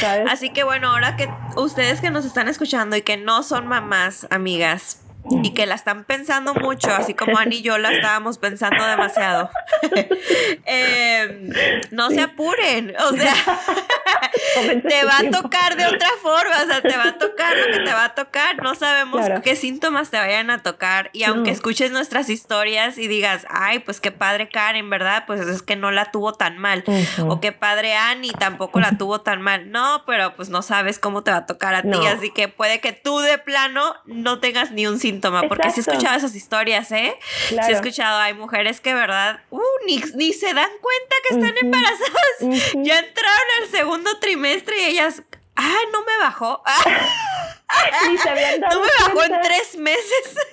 [0.00, 0.26] ¿Sabes?
[0.30, 4.26] Así que bueno, ahora que ustedes que nos están escuchando y que no son mamás,
[4.30, 5.00] amigas,
[5.42, 9.48] y que la están pensando mucho, así como Ani y yo la estábamos pensando demasiado,
[10.66, 13.34] eh, no se apuren, o sea,
[14.88, 17.80] te va a tocar de otra forma, o sea, te va a tocar lo que
[17.84, 19.42] te va a tocar, no sabemos Claro.
[19.42, 21.56] qué síntomas te vayan a tocar y aunque No.
[21.56, 25.24] escuches nuestras historias y digas, ay, pues qué padre Karen, ¿verdad?
[25.26, 27.30] Pues es que no la tuvo tan mal, Ujú.
[27.32, 31.22] o qué padre Annie tampoco la tuvo tan mal, no, pero pues no sabes cómo
[31.22, 34.70] te va a tocar a ti, así que puede que tú de plano no tengas
[34.72, 35.13] ni un síntoma,
[35.48, 37.16] porque sí he escuchado esas historias, ¿eh?
[37.48, 37.68] Sí Claro.
[37.72, 39.40] he escuchado, hay mujeres que, ¿verdad?
[39.50, 42.74] Uh, ni, ni se dan cuenta que están embarazadas.
[42.84, 45.22] Ya entraron al segundo trimestre y ellas,
[45.56, 46.62] ah, no me bajó.
[46.66, 46.84] Ah,
[48.10, 49.40] Ni se habían dado no me bajó en cuenta.
[49.42, 50.36] tres meses.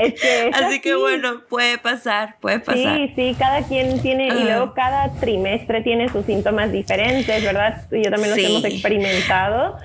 [0.00, 0.98] Es que es Así que así.
[1.00, 2.96] bueno, puede pasar, puede pasar.
[2.96, 4.40] Sí, sí, cada quien tiene, y Ajá.
[4.40, 7.86] luego cada trimestre tiene sus síntomas diferentes, ¿verdad?
[7.92, 8.44] Yo también los Sí.
[8.44, 9.78] hemos experimentado.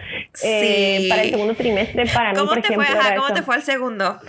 [0.43, 1.09] Eh, Sí.
[1.09, 2.97] para el segundo trimestre, para mí, ¿Cómo por te ejemplo, fue?
[2.99, 3.35] Ajá, ¿Cómo eso.
[3.35, 4.19] te fue al segundo?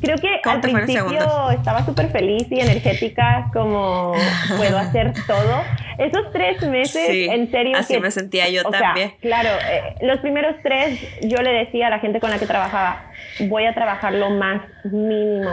[0.00, 4.12] Creo que ¿Cómo al en el principio estaba súper feliz y energética, como
[4.56, 5.64] puedo hacer todo.
[5.98, 7.76] Esos tres meses, Sí, en serio.
[7.76, 9.14] así que- me sentía yo o sea, también.
[9.20, 13.02] claro, eh, los primeros tres yo le decía a la gente con la que trabajaba,
[13.48, 15.50] voy a trabajar lo más mínimo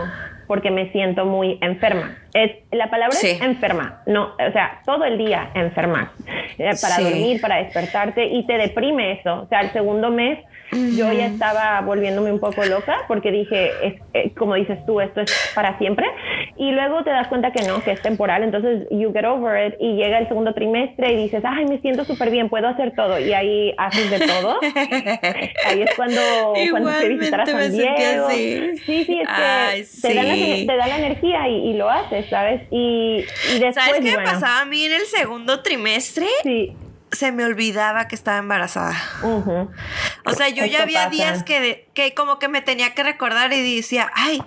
[0.47, 2.17] porque me siento muy enferma.
[2.33, 3.27] Es, la palabra Sí.
[3.27, 6.11] es enferma, no, o sea, todo el día enferma,
[6.57, 7.03] eh, para Sí.
[7.03, 9.41] dormir, para despertarte y te deprime eso.
[9.41, 10.39] O sea, el segundo mes
[10.97, 15.21] yo ya estaba volviéndome un poco loca porque dije, es, eh, como dices tú, esto
[15.21, 16.07] es para siempre.
[16.57, 18.41] Y luego te das cuenta que no, que es temporal.
[18.41, 22.05] Entonces, you get over it y llega el segundo trimestre y dices, ay, me siento
[22.05, 23.19] súper bien, puedo hacer todo.
[23.19, 24.57] Y ahí haces de todo.
[25.67, 26.21] Ahí es cuando,
[26.71, 28.29] cuando a visitar a San Diego.
[28.31, 30.65] Sí, sí, es que Ay, Te, da la, sí.
[30.67, 32.62] te da la energía y, y lo haces, ¿sabes?
[32.71, 36.27] Y, y después, ¿Sabes qué me bueno, pasaba a mí en el segundo trimestre?
[36.43, 36.75] Sí.
[37.12, 38.95] Se me olvidaba que estaba embarazada.
[40.25, 41.09] O sea, yo ya había pasa.
[41.12, 44.41] días que, de- que como que me tenía que recordar y decía, ay,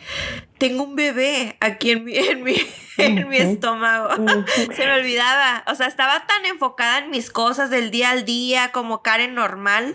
[0.59, 2.57] tengo un bebé aquí en mi, en mi,
[2.99, 4.09] en mi estómago.
[4.75, 5.63] Se me olvidaba.
[5.69, 9.95] O sea, estaba tan enfocada en mis cosas del día al día, como Karen normal,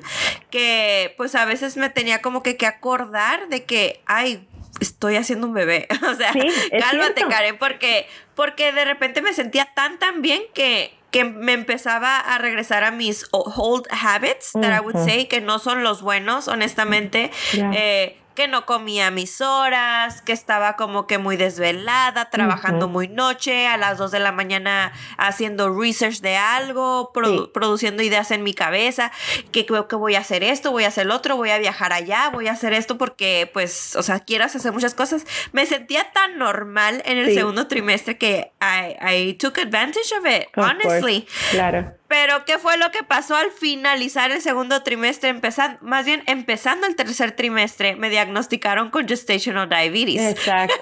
[0.50, 4.48] que pues a veces me tenía como que, que acordar de que, ay,
[4.82, 5.88] estoy haciendo un bebé.
[6.12, 6.42] O sea, Sí,
[6.72, 7.30] cálmate, cierto.
[7.30, 12.38] Karen, porque, porque de repente me sentía tan, tan bien que que me empezaba a
[12.38, 17.32] regresar a mis old habits that I would say que no son los buenos honestamente.
[17.54, 23.68] Eh, que no comía mis horas, que estaba como que muy desvelada, trabajando muy noche,
[23.68, 27.52] a las 2 de la mañana haciendo research de algo, produ- Sí.
[27.54, 29.12] produciendo ideas en mi cabeza,
[29.52, 31.94] que creo que voy a hacer esto, voy a hacer lo otro, voy a viajar
[31.94, 35.26] allá, voy a hacer esto porque, pues, o sea, quieras hacer muchas cosas.
[35.52, 37.36] Me sentía tan normal en el Sí.
[37.36, 41.22] segundo trimestre que I, I took advantage of it, Of honestly.
[41.22, 41.50] course.
[41.52, 41.94] Claro.
[42.12, 45.30] Pero ¿qué fue lo que pasó al finalizar el segundo trimestre?
[45.30, 50.34] Empezando, más bien empezando el tercer trimestre, me diagnosticaron con gestational diabetes.
[50.34, 50.76] Exacto.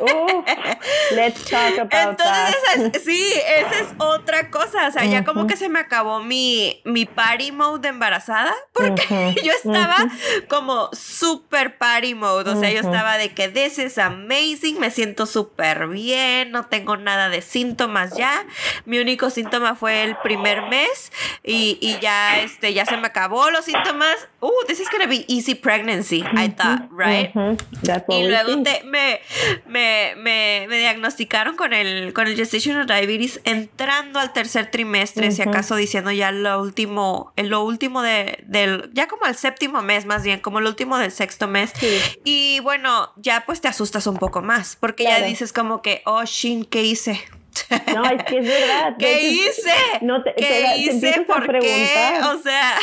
[1.12, 4.88] let's talk about Entonces, sí, esa es otra cosa.
[4.88, 9.36] O sea, ya como que se me acabó mi, mi party mode de embarazada, porque
[9.44, 9.98] yo estaba
[10.48, 12.50] como super party mode.
[12.50, 16.98] O sea, yo estaba de que this is amazing, me siento súper bien, no tengo
[16.98, 18.48] nada de síntomas ya.
[18.86, 21.12] Mi único síntoma fue el primer mes
[21.44, 24.16] y, y ya, este, ya se me acabó los síntomas.
[24.40, 27.32] Uh, this is gonna be easy pregnancy, I thought, right?
[28.08, 29.20] y luego te, me,
[29.68, 35.42] me, me, me, diagnosticaron con el, con el gestational diabetes entrando al tercer trimestre, si
[35.42, 40.24] acaso diciendo ya lo último, lo último de, del, ya como el séptimo mes más
[40.24, 41.74] bien, como el último del sexto mes.
[42.24, 46.24] Y bueno, ya pues te asustas un poco más, porque ya dices como que, oh,
[46.26, 47.22] shin, ¿qué hice?
[47.94, 48.96] No, es que es verdad.
[48.98, 49.74] ¿Qué hice?
[50.02, 51.24] No te, ¿Qué hice?
[51.28, 52.20] ¿Por qué?
[52.24, 52.78] O sea,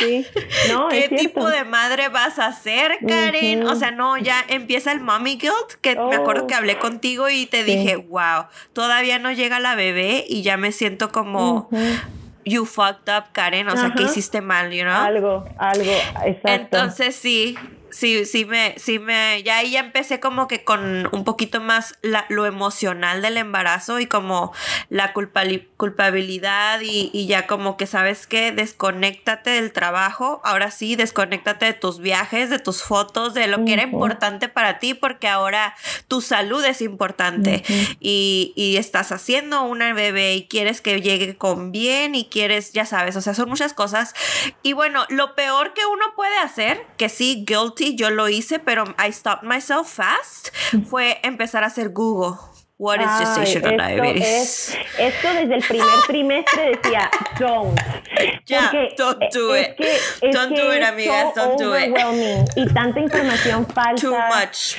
[0.89, 3.67] ¿qué tipo de madre vas a ser, Karen?
[3.67, 6.57] O sea, no, ya empieza el mommy guilt, que me acuerdo que oh.
[6.57, 11.11] hablé contigo y te dije, wow, todavía no llega la bebé y ya me siento
[11.11, 11.69] como...
[12.45, 13.67] You fucked up, Karen.
[13.67, 14.93] O sea, que hiciste mal, you know?
[14.95, 15.91] Algo, algo,
[16.23, 16.77] exacto.
[16.77, 17.57] Entonces sí,
[17.97, 21.95] sí, sí me, sí me, ya ahí ya empecé como que con un poquito más
[22.03, 24.53] la, lo emocional del embarazo y como
[24.89, 31.65] la culpabilidad y, y, ya como que sabes que desconéctate del trabajo, ahora sí, desconéctate
[31.65, 35.73] de tus viajes, de tus fotos, de lo que era importante para ti, porque ahora
[36.07, 37.63] tu salud es importante
[37.99, 42.85] y, y estás haciendo una bebé y quieres que llegue con bien y quieres, ya
[42.85, 44.13] sabes, o sea, son muchas cosas.
[44.61, 48.83] Y bueno, lo peor que uno puede hacer, que sí, guilty, yo lo hice, pero
[48.97, 50.49] I stopped myself fast,
[50.89, 52.37] fue empezar a hacer Google.
[52.79, 54.77] What is gestational diabetes?
[54.99, 57.79] esto desde el primer trimestre decía, don't.
[58.45, 59.75] Yeah, don't do it.
[60.31, 61.91] don't do it, amigas, don't do it.
[62.55, 64.01] Y tanta información falsa.
[64.01, 64.77] Too much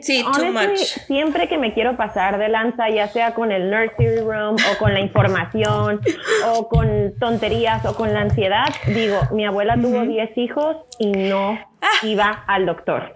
[0.00, 0.78] sí, too much.
[0.78, 4.94] Siempre que me quiero pasar de lanza, ya sea con el nursery room o con
[4.94, 6.00] la información
[6.46, 11.58] o con tonterías o con la ansiedad, digo, mi abuela tuvo 10 hijos y no
[11.80, 11.86] ah.
[12.02, 13.12] iba al doctor.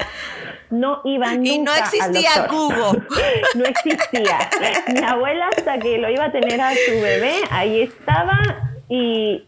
[0.70, 3.02] No iba nunca Y no existía Google.
[3.54, 4.38] no existía.
[4.92, 9.42] Mi abuela hasta que lo iba a tener a su bebé, ahí estaba y,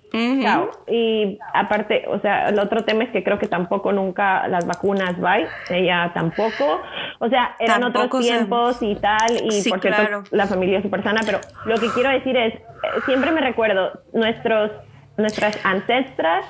[0.88, 5.22] y aparte, o sea, el otro tema es que creo que tampoco nunca las vacunas
[5.22, 5.36] va,
[5.68, 6.80] ella tampoco.
[7.18, 11.20] O sea, eran otros tiempos y tal, y por cierto, la familia es súper sana,
[11.24, 12.60] pero lo que quiero decir es, eh,
[13.04, 14.70] siempre me recuerdo, nuestros,
[15.16, 16.46] nuestras ancestras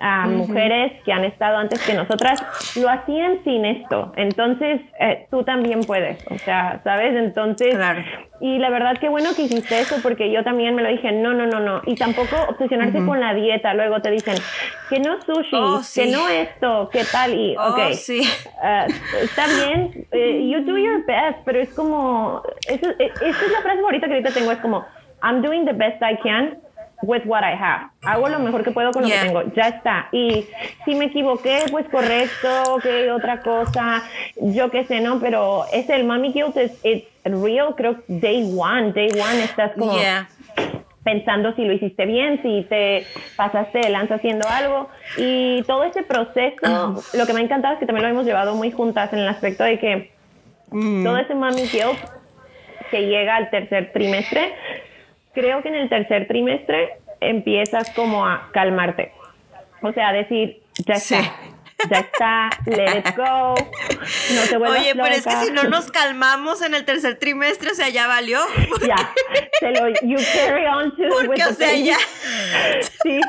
[0.00, 2.42] a mujeres que han estado antes que nosotras,
[2.76, 4.12] lo hacían sin esto.
[4.16, 7.14] Entonces, eh, tú también puedes, o sea, ¿sabes?
[7.16, 8.02] Entonces, claro.
[8.40, 11.32] y la verdad que bueno que hiciste eso porque yo también me lo dije, no,
[11.32, 11.82] no, no, no.
[11.86, 13.74] Y tampoco obsesionarse con la dieta.
[13.74, 14.36] Luego te dicen
[14.88, 17.34] que no sushi, oh, que no esto, que tal.
[17.34, 18.20] Y, oh, ok, sí.
[18.20, 18.90] uh,
[19.22, 23.78] está bien, eh, you do your best, pero es como, eh, esa es la frase
[23.78, 24.84] favorita que ahorita tengo, es como,
[25.22, 26.65] I'm doing the best I can
[27.02, 27.90] with what I have.
[28.02, 29.42] Hago lo mejor que puedo con lo que tengo.
[29.54, 30.08] Ya está.
[30.12, 30.46] Y
[30.84, 34.02] si me equivoqué, pues correcto, que otra cosa,
[34.36, 35.20] yo qué sé, ¿no?
[35.20, 39.96] Pero es el mommy guilt, es it's real, creo day one, day one estás como
[41.06, 43.06] pensando si lo hiciste bien, si te
[43.36, 44.88] pasaste de lanza haciendo algo.
[45.16, 46.94] Y todo ese proceso, ah.
[47.14, 49.28] lo que me ha encantado es que también lo hemos llevado muy juntas en el
[49.28, 50.10] aspecto de que
[50.72, 51.04] mm.
[51.04, 51.96] todo ese mommy guilt
[52.90, 54.52] que llega al tercer trimestre,
[55.36, 59.12] creo que en el tercer trimestre empiezas como a calmarte.
[59.82, 61.18] O sea, a decir, ya está,
[61.90, 65.90] ya está, let it go, no te vuelvas Oye, pero es que si no nos
[65.90, 68.40] calmamos en el tercer trimestre, o sea, ya valió.
[68.86, 69.12] Ya,
[69.60, 71.98] se lo, you carry on to Porque, o sea, ya.
[73.02, 73.20] Sí,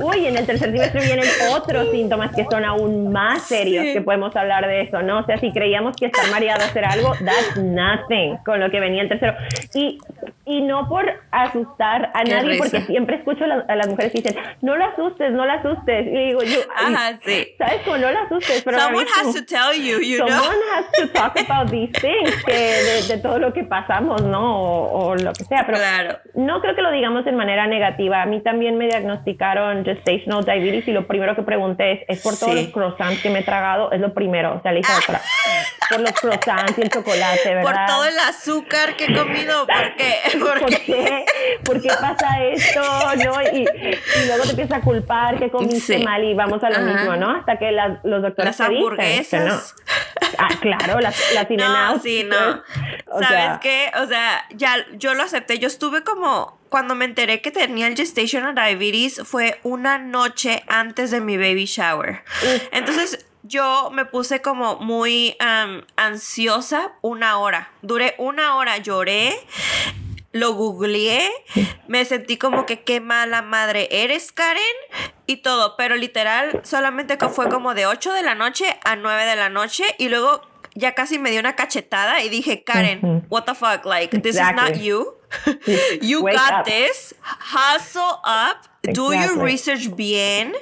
[0.00, 4.34] Uy, en el tercer trimestre vienen otros síntomas que son aún más serios, que podemos
[4.36, 5.18] hablar de eso, ¿no?
[5.18, 9.02] O sea, si creíamos que estar mareado era algo, that's nothing con lo que venía
[9.02, 9.34] el tercero.
[9.74, 9.98] Y,
[10.44, 14.76] y no por asustar a nadie, porque siempre escucho a, las mujeres que dicen, no
[14.76, 16.06] la asustes, no la asustes.
[16.06, 17.48] Y digo, yo, Ajá, sí.
[17.58, 17.77] ¿sabes?
[17.86, 18.62] No la asustes.
[18.62, 20.42] Pero someone has to tell you, you someone know.
[20.42, 24.60] Someone has to talk about these things, que de, de todo lo que pasamos, ¿no?
[24.60, 25.64] O, o, lo que sea.
[25.66, 26.18] Pero claro.
[26.34, 28.22] no creo que lo digamos de manera negativa.
[28.22, 32.38] A mí también me diagnosticaron gestational diabetes y lo primero que pregunté es, ¿es por
[32.38, 33.92] todos los croissants que me he tragado?
[33.92, 34.92] Es lo primero, o sea, le dije
[35.88, 37.86] por los croissants y el chocolate, ¿verdad?
[37.86, 40.14] Por todo el azúcar que he comido, ¿por qué?
[40.38, 41.24] ¿Por, qué?
[41.64, 42.80] ¿Por qué pasa esto?
[43.24, 43.42] ¿no?
[43.52, 47.16] Y, y, luego te empiezas a culpar que comiste mal y vamos a lo mismo,
[47.16, 47.30] ¿no?
[47.30, 49.74] Hasta que los doctores Las hamburguesas.
[50.38, 52.62] Ah, claro, la, la tienen No, sí, no.
[53.20, 53.90] ¿Sabes qué?
[54.02, 55.58] O sea, ya yo lo acepté.
[55.58, 61.10] Yo estuve como cuando me enteré que tenía el gestational diabetes fue una noche antes
[61.10, 62.22] de mi baby shower.
[62.72, 65.36] Entonces yo me puse como muy
[65.96, 67.70] ansiosa una hora.
[67.82, 69.34] Duré una hora, lloré
[70.32, 71.30] lo googleé,
[71.86, 74.62] me sentí como que qué mala madre eres, Karen,
[75.26, 79.36] y todo, pero literal solamente fue como de 8 de la noche a 9 de
[79.36, 80.42] la noche y luego
[80.74, 84.52] ya casi me dio una cachetada y dije, Karen, what the fuck, like, this is
[84.54, 85.14] not you.
[86.00, 87.14] you got this.
[87.20, 88.68] Hustle up.
[88.82, 90.54] Do your research bien.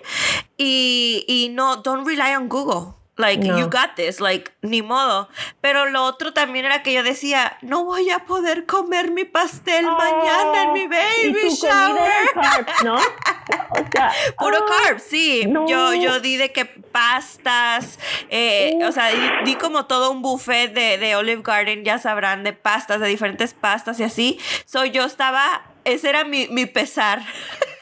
[0.56, 2.94] Y, y no, don't rely on Google.
[3.18, 5.28] Like, you got this, like, ni modo.
[5.62, 9.86] Pero lo otro también era que yo decía, no voy a poder comer mi pastel
[9.86, 12.10] mañana en mi oh, baby shower.
[12.34, 12.96] Carbs, ¿no?
[14.38, 15.48] Puro oh, carbs, sí.
[15.66, 17.98] Yo, yo di de que pastas,
[18.28, 19.08] eh, o sea,
[19.44, 23.54] di, como todo un buffet de, de Olive Garden, ya sabrán, de pastas, de diferentes
[23.54, 24.38] pastas y así.
[24.66, 27.22] So yo estaba ese era mi, mi pesar.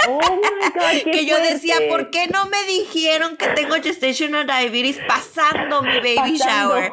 [0.06, 4.98] Oh my God, que yo decía, ¿por qué no me dijeron que tengo gestational diabetes
[5.08, 6.92] pasando mi baby shower?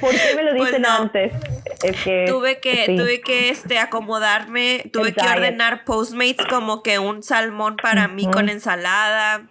[0.00, 1.32] ¿Por qué me lo pues dicen antes?
[2.28, 8.08] tuve que, tuve que este, acomodarme, tuve que ordenar Postmates como que un salmón para
[8.08, 9.46] mí con ensalada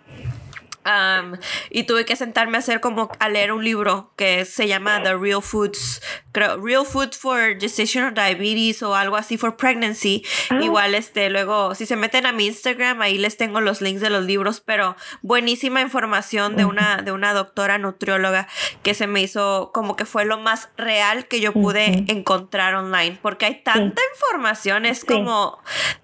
[1.69, 5.15] y tuve que sentarme a hacer como a leer un libro que se llama The
[5.15, 6.01] Real Foods,
[6.31, 10.23] creo, Real Food for Gestational Diabetes o algo así for Pregnancy.
[10.49, 10.59] Ah.
[10.61, 14.09] Igual, este, luego, si se meten a mi Instagram, ahí les tengo los links de
[14.09, 18.47] los libros, pero buenísima información de una, de una doctora nutrióloga
[18.83, 23.19] que se me hizo como que fue lo más real que yo pude encontrar online,
[23.21, 25.59] porque hay tanta información, es como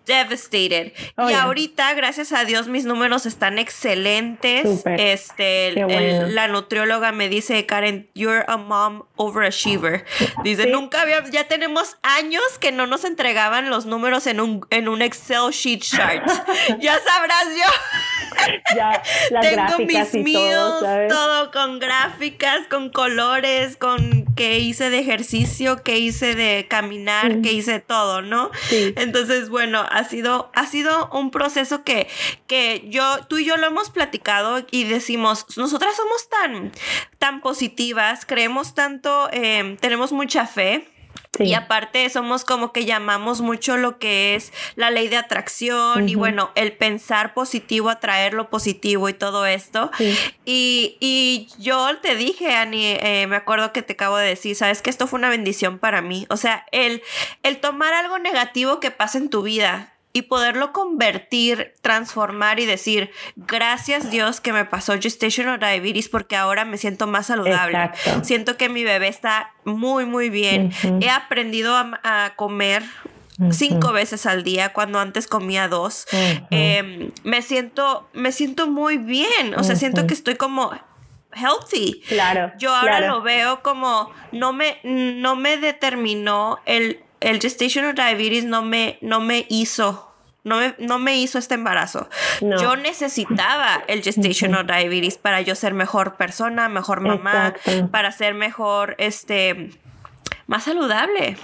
[0.06, 0.94] devastated.
[1.18, 4.65] Oh, y ahorita, gracias a Dios, mis números están excelentes.
[4.98, 5.72] Este,
[6.30, 10.06] la nutrióloga me dice, Karen, you're a mom overachiever.
[10.44, 14.88] Dice, nunca había, ya tenemos años que no nos entregaban los números en un, en
[14.88, 16.26] un Excel sheet chart.
[16.80, 18.76] ya sabrás yo.
[18.76, 19.02] ya,
[19.42, 26.36] Tengo mis meals, todo, con gráficas, con colores, con qué hice de ejercicio, qué hice
[26.36, 28.52] de caminar, qué hice todo, ¿no?
[28.72, 32.08] Entonces, bueno, ha sido, ha sido un proceso que,
[32.48, 36.72] que yo, tú y yo lo hemos platicado y decimos, nosotras somos tan,
[37.18, 40.88] tan positivas, creemos tanto, em, tenemos mucha fe.
[41.38, 46.16] Y aparte somos como que llamamos mucho lo que es la ley de atracción y
[46.16, 49.92] bueno, el pensar positivo, atraer lo positivo y todo esto.
[50.46, 54.82] Y, y, yo te dije, Ani, eh, me acuerdo que te acabo de decir, sabes
[54.82, 56.26] que esto fue una bendición para mí.
[56.30, 57.04] O sea, el,
[57.44, 63.12] el tomar algo negativo que pasa en tu vida y poderlo convertir, transformar y decir,
[63.36, 67.92] gracias Dios que me pasó gestational diabetes porque ahora me siento más saludable.
[68.24, 70.72] Siento que mi bebé está muy, muy bien.
[71.02, 72.84] He aprendido a, comer
[73.52, 76.08] cinco veces al día cuando antes comía dos.
[76.50, 79.54] Em, me siento, me siento muy bien.
[79.58, 80.72] O sea, siento que estoy como
[81.34, 82.02] healthy.
[82.08, 82.54] Claro.
[82.58, 88.62] Yo ahora lo veo como no me, no me determinó el el gestational diabetes no
[88.62, 90.12] me, no me hizo
[90.44, 92.08] no me, no me, hizo este embarazo.
[92.40, 97.56] Yo necesitaba el gestational diabetes para yo ser mejor persona, mejor mamá,
[97.90, 99.72] para ser mejor, este,
[100.48, 101.38] más saludable.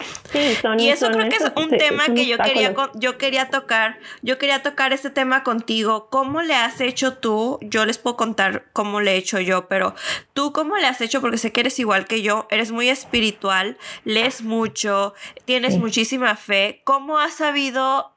[0.77, 3.99] y eso creo que es un tema que yo quería, yo quería tocar.
[4.21, 6.09] Yo quería tocar este tema contigo.
[6.09, 7.57] ¿Cómo le has hecho tú?
[7.61, 9.95] Yo les puedo contar cómo le he hecho yo, pero
[10.33, 12.47] tú cómo le has hecho porque sé que eres igual que yo.
[12.51, 16.81] Eres muy espiritual, lees mucho, tienes muchísima fe.
[16.83, 18.13] ¿Cómo has sabido...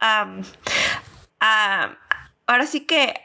[2.46, 3.23] ahora sí que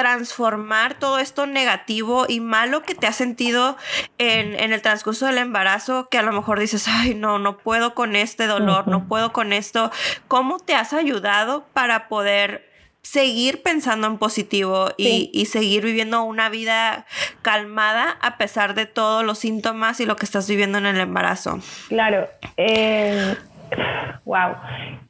[0.00, 3.76] transformar todo esto negativo y malo que te has sentido
[4.16, 8.16] en, el transcurso del embarazo, que a lo mejor dices, ay, no, no puedo con
[8.16, 9.92] este dolor, no puedo con esto.
[10.26, 12.66] ¿Cómo te has ayudado para poder
[13.02, 17.04] seguir pensando en positivo y, seguir viviendo una vida
[17.42, 21.60] calmada a pesar de todos los síntomas y lo que estás viviendo en el embarazo?
[21.90, 22.26] Claro.
[22.56, 23.36] Eh,
[24.24, 24.54] wow.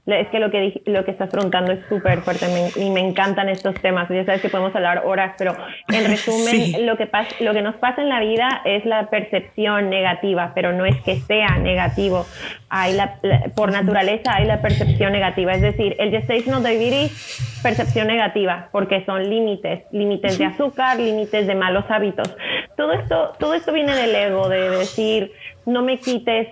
[0.06, 2.46] Es que lo que, lo que estás preguntando es súper fuerte
[2.76, 4.08] y me encantan estos temas.
[4.08, 5.54] Ya sabes que podemos hablar horas, pero
[5.88, 7.08] en resumen, lo, que
[7.40, 11.16] lo que nos pasa en la vida es la percepción negativa, pero no es que
[11.20, 12.26] sea negativo.
[12.68, 13.18] Hay la,
[13.54, 15.52] por naturaleza hay la percepción negativa.
[15.52, 21.54] Es decir, el gestational diabetes, percepción negativa, porque son límites, límites de azúcar, límites de
[21.54, 22.34] malos hábitos.
[22.76, 25.32] Todo esto, todo esto viene del ego, de decir,
[25.66, 26.48] no me quites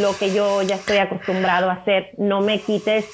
[0.00, 3.06] lo que yo ya estoy acostumbrado a hacer, no me quites,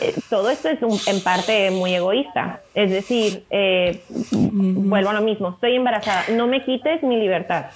[0.00, 4.00] eh, todo esto es en parte muy egoísta, es decir, eh,
[4.32, 7.66] vuelvo a lo mismo, estoy embarazada, no me quites mi libertad.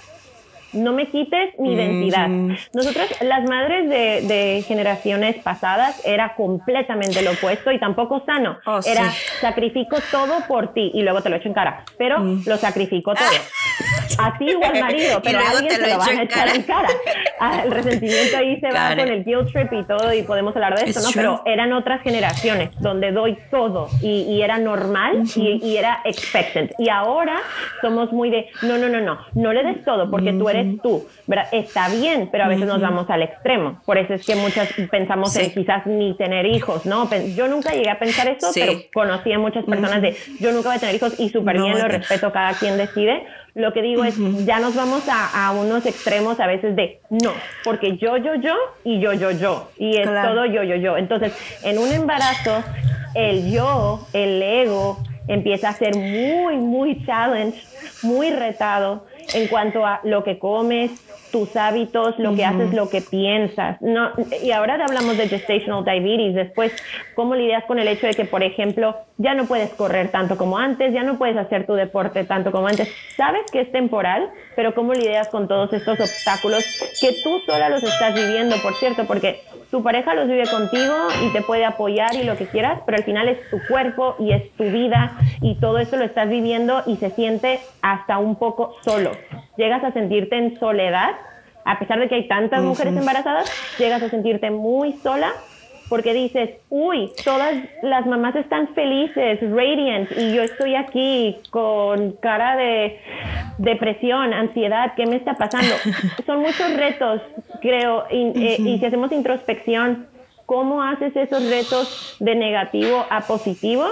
[0.71, 2.27] no me quites mi identidad.
[2.27, 8.59] Nosotros, las madres de, generaciones pasadas, era completamente lo opuesto y tampoco sano.
[8.67, 9.11] Oh, era
[9.41, 12.43] sacrifico todo por ti y luego te lo echo en cara, pero mm.
[12.45, 13.27] lo sacrifico todo.
[14.17, 16.89] Así o al marido, pero alguien te lo, va a echar en cara.
[17.39, 20.77] Ah, el resentimiento ahí se va con el guilt trip y todo y podemos hablar
[20.77, 21.09] de esto, ¿no?
[21.13, 26.71] Pero eran otras generaciones donde doy todo y, era normal y, era expected.
[26.77, 27.39] Y ahora
[27.81, 31.05] somos muy de, no, no, no, no, no le des todo porque tú eres tú.
[31.27, 31.47] ¿verdad?
[31.51, 33.79] Está bien, pero a veces nos vamos al extremo.
[33.85, 37.07] Por eso es que muchas pensamos en quizás ni tener hijos, ¿no?
[37.35, 40.77] Yo nunca llegué a pensar eso, pero conocí a muchas personas de, yo nunca voy
[40.77, 44.15] a tener hijos y súper bien, lo respeto, cada quien decide lo que digo es,
[44.45, 47.33] ya nos vamos a, unos extremos a veces de no,
[47.63, 49.69] porque yo, yo, yo y yo, yo, yo.
[49.77, 50.97] Y es todo yo, yo, yo.
[50.97, 51.33] Entonces,
[51.63, 52.63] en un embarazo,
[53.15, 57.61] el yo, el ego, empieza a ser muy, muy challenge,
[58.01, 60.91] muy retado en cuanto a lo que comes,
[61.31, 63.81] tus hábitos, lo que haces, lo que piensas.
[63.81, 64.11] No,
[64.43, 66.73] y ahora hablamos de gestational diabetes, después,
[67.15, 70.57] ¿cómo lidias con el hecho de que, por ejemplo, ya no puedes correr tanto como
[70.57, 72.91] antes, ya no puedes hacer tu deporte tanto como antes?
[73.15, 76.63] Sabes que es temporal, pero ¿cómo lidias con todos estos obstáculos
[76.99, 79.05] que tú sola los estás viviendo, por cierto?
[79.05, 79.41] Porque
[79.71, 83.03] tu pareja los vive contigo y te puede apoyar y lo que quieras, pero al
[83.03, 86.97] final es tu cuerpo y es tu vida y todo eso lo estás viviendo y
[86.97, 89.11] se siente hasta un poco solo.
[89.57, 91.11] Llegas a sentirte en soledad,
[91.65, 95.33] a pesar de que hay tantas mujeres embarazadas, llegas a sentirte muy sola
[95.89, 102.55] porque dices, uy, todas las mamás están felices, radiant, y yo estoy aquí con cara
[102.55, 102.99] de
[103.57, 105.73] depresión, ansiedad, ¿qué me está pasando?
[106.25, 107.21] Son muchos retos,
[107.61, 110.07] creo, eh, y, si hacemos introspección,
[110.45, 113.85] ¿cómo haces esos retos de negativo a positivo?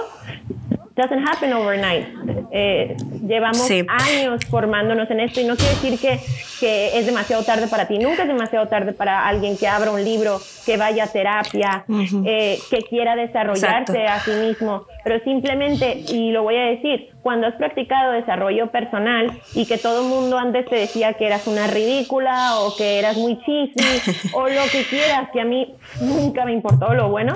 [0.98, 2.08] Doesn't happen overnight.
[2.50, 2.96] Eh,
[3.26, 6.20] llevamos años formándonos en esto y no quiere decir que,
[6.58, 7.98] que, es demasiado tarde para ti.
[7.98, 11.84] Nunca es demasiado tarde para alguien que abra un libro, que vaya a terapia,
[12.26, 14.86] eh, que quiera desarrollarse a sí mismo.
[15.04, 20.00] Pero simplemente, y lo voy a decir, cuando has practicado desarrollo personal y que todo
[20.00, 24.00] el mundo antes te decía que eras una ridícula o que eras muy chisme
[24.32, 27.34] o lo que quieras, que a mí nunca me importó lo bueno,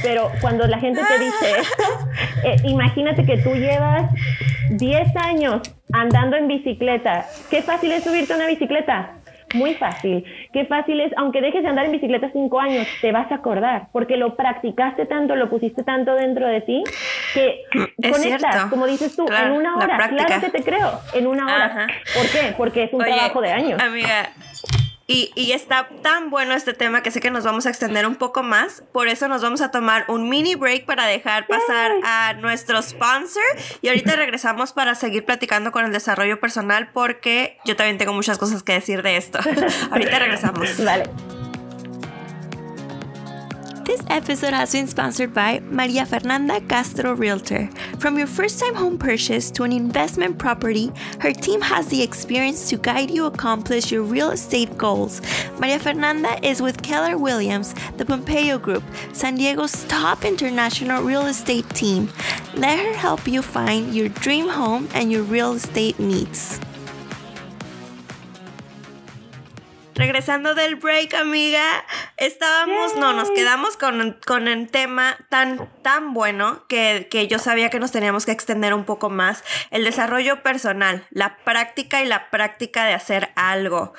[0.00, 1.82] pero cuando la gente te dice esto,
[2.44, 4.12] eh, imagínate que tú llevas
[4.70, 5.60] 10 años
[5.92, 7.26] andando en bicicleta.
[7.50, 9.21] Qué fácil es subirte a una bicicleta
[9.54, 10.24] muy fácil.
[10.52, 13.88] Qué fácil es, aunque dejes de andar en bicicleta cinco años, te vas a acordar,
[13.92, 16.82] porque lo practicaste tanto, lo pusiste tanto dentro de ti,
[17.34, 17.62] que
[18.10, 20.08] conectas, como dices tú, en una hora.
[20.08, 21.86] Claro que te creo, en una hora.
[22.14, 22.54] ¿Por qué?
[22.56, 23.82] Porque es un trabajo de años.
[23.82, 24.30] Amiga,
[25.12, 28.42] y, está tan bueno este tema que sé que nos vamos a extender un poco
[28.42, 28.82] más.
[28.92, 33.42] Por eso nos vamos a tomar un mini break para dejar pasar a nuestro sponsor.
[33.80, 38.38] Y ahorita regresamos para seguir platicando con el desarrollo personal porque yo también tengo muchas
[38.38, 39.38] cosas que decir de esto.
[39.90, 40.84] ahorita regresamos.
[40.84, 41.41] Vale.
[43.84, 47.68] This episode has been sponsored by Maria Fernanda Castro Realtor.
[47.98, 52.70] From your first time home purchase to an investment property, her team has the experience
[52.70, 55.20] to guide you accomplish your real estate goals.
[55.58, 61.68] Maria Fernanda is with Keller Williams, the Pompeo Group, San Diego's top international real estate
[61.70, 62.08] team.
[62.54, 66.60] Let her help you find your dream home and your real estate needs.
[69.94, 71.62] Regresando del break, amiga,
[72.16, 77.68] estábamos, no, nos quedamos con, con el tema tan, tan bueno que, que, yo sabía
[77.68, 79.44] que nos teníamos que extender un poco más.
[79.70, 83.92] El desarrollo personal, la práctica y la práctica de hacer algo.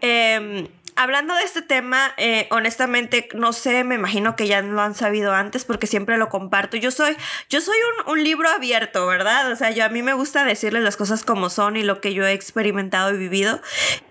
[0.00, 4.94] Eh, hablando de este tema, eh, honestamente, no sé, me imagino que ya lo han
[4.94, 6.76] sabido antes porque siempre lo comparto.
[6.76, 7.16] Yo soy,
[7.48, 7.76] yo soy
[8.06, 9.50] un, un, libro abierto, ¿verdad?
[9.52, 12.14] O sea, yo a mí me gusta decirles las cosas como son y lo que
[12.14, 13.60] yo he experimentado y vivido.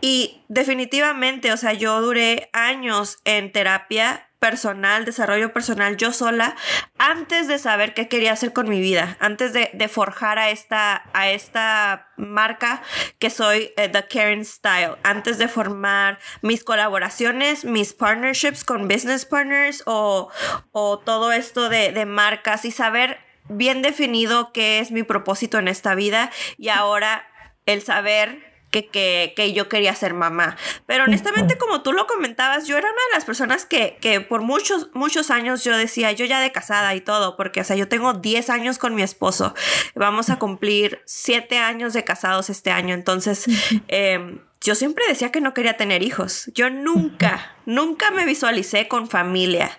[0.01, 6.57] Y definitivamente, o sea, yo duré años en terapia personal, desarrollo personal yo sola,
[6.97, 11.29] antes de saber qué quería hacer con mi vida, antes de, forjar a esta, a
[11.29, 12.83] esta marca
[13.19, 19.25] que soy eh, The Karen Style, antes de formar mis colaboraciones, mis partnerships con business
[19.25, 20.29] partners o,
[20.73, 25.95] todo esto de, de marcas y saber bien definido qué es mi propósito en esta
[25.95, 27.25] vida y ahora
[27.65, 30.57] el saber que, yo quería ser mamá.
[30.85, 34.41] Pero honestamente, como tú lo comentabas, yo era una de las personas que, que por
[34.41, 37.87] muchos, muchos años yo decía, yo ya de casada y todo, porque, o sea, yo
[37.87, 39.53] tengo 10 años con mi esposo.
[39.95, 42.93] Vamos a cumplir 7 años de casados este año.
[42.93, 43.45] Entonces,
[43.87, 46.49] eh, yo siempre decía que no quería tener hijos.
[46.53, 49.77] Yo nunca, nunca me visualicé con familia.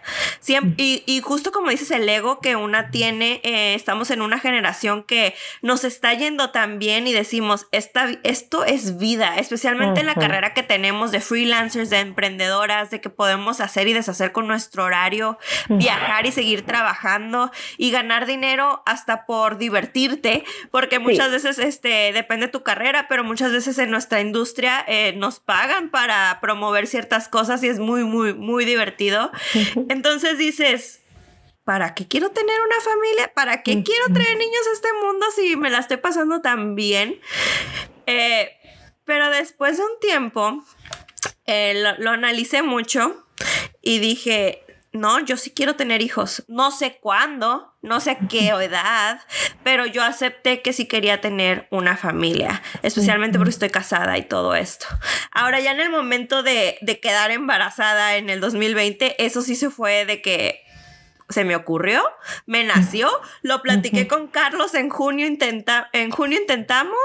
[0.76, 5.02] y, y, justo como dices, el ego que una tiene, eh, estamos en una generación
[5.04, 10.14] que nos está yendo tan bien y decimos, esta, esto es vida, especialmente en la
[10.14, 14.84] carrera que tenemos de freelancers, de emprendedoras, de que podemos hacer y deshacer con nuestro
[14.84, 22.12] horario, viajar y seguir trabajando y ganar dinero hasta por divertirte, porque muchas veces este,
[22.12, 26.86] depende de tu carrera, pero muchas veces en nuestra industria eh, nos pagan para promover
[26.86, 29.30] ciertas cosas y es muy, muy, muy divertido.
[29.88, 31.02] Entonces dices,
[31.64, 33.32] ¿para qué quiero tener una familia?
[33.34, 37.20] ¿Para qué quiero traer niños a este mundo si me la estoy pasando tan bien?
[38.06, 38.50] Eh,
[39.04, 40.64] pero después de un tiempo,
[41.46, 43.26] eh, lo, analicé mucho
[43.82, 44.63] y dije,
[44.94, 46.44] no, yo sí quiero tener hijos.
[46.48, 49.20] No sé cuándo, no sé qué edad,
[49.62, 54.54] pero yo acepté que sí quería tener una familia, especialmente porque estoy casada y todo
[54.54, 54.86] esto.
[55.32, 59.68] Ahora ya en el momento de, de quedar embarazada en el 2020, eso sí se
[59.68, 60.63] fue de que
[61.28, 62.02] se me ocurrió,
[62.46, 63.08] me nació,
[63.42, 66.98] lo platiqué con Carlos en junio, intenta, en junio intentamos,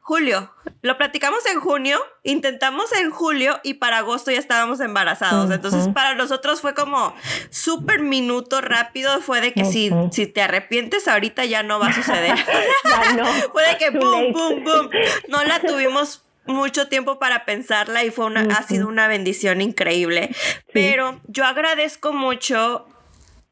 [0.00, 0.52] julio,
[0.82, 5.50] lo platicamos en junio, intentamos en julio y para agosto ya estábamos embarazados.
[5.50, 7.14] Entonces para nosotros fue como
[7.50, 11.92] súper minuto rápido, fue de que si, si te arrepientes ahorita ya no va a
[11.94, 12.34] suceder.
[13.16, 13.26] no.
[13.52, 14.90] fue de que boom, boom, boom.
[15.28, 20.34] No la tuvimos mucho tiempo para pensarla y fue una, ha sido una bendición increíble.
[20.72, 22.86] Pero yo agradezco mucho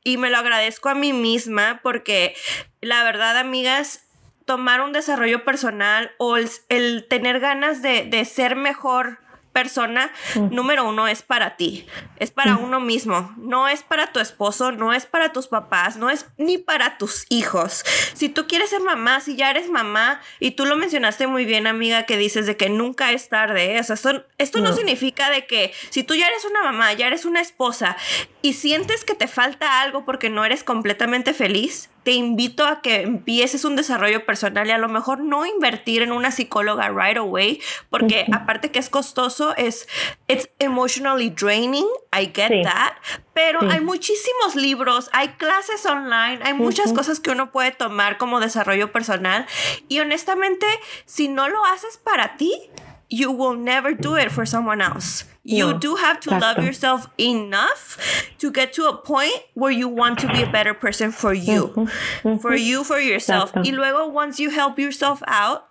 [0.08, 2.34] y me lo agradezco a mí misma porque
[2.80, 4.06] la verdad, amigas,
[4.46, 9.18] tomar un desarrollo personal o el, tener ganas de, de ser mejor
[9.58, 10.12] persona,
[10.52, 11.84] número uno, es para ti,
[12.20, 16.10] es para uno mismo, no es para tu esposo, no es para tus papás, no
[16.10, 17.84] es ni para tus hijos.
[18.14, 21.66] Si tú quieres ser mamá, si ya eres mamá, y tú lo mencionaste muy bien,
[21.66, 23.80] amiga, que dices de que nunca es tarde, ¿eh?
[23.80, 23.96] o sea,
[24.38, 24.68] esto, no.
[24.68, 27.96] no significa de que si tú ya eres una mamá, ya eres una esposa
[28.40, 33.02] y sientes que te falta algo porque no eres completamente feliz, te invito a que
[33.02, 37.60] empieces un desarrollo personal y a lo mejor no invertir en una psicóloga right away,
[37.90, 39.86] porque aparte que es costoso, es
[40.26, 41.84] it's emotionally draining,
[42.18, 42.94] I get that,
[43.34, 48.40] pero hay muchísimos libros, hay clases online, hay muchas cosas que uno puede tomar como
[48.40, 49.44] desarrollo personal
[49.88, 50.64] y honestamente,
[51.04, 52.70] si no lo haces para ti,
[53.10, 55.26] you will never do it for someone else.
[55.48, 57.96] You do have to love yourself enough
[58.38, 61.88] to get to a point where you want to be a better person for you,
[62.40, 63.52] for you, for yourself.
[63.56, 65.66] Y luego, once you help yourself out,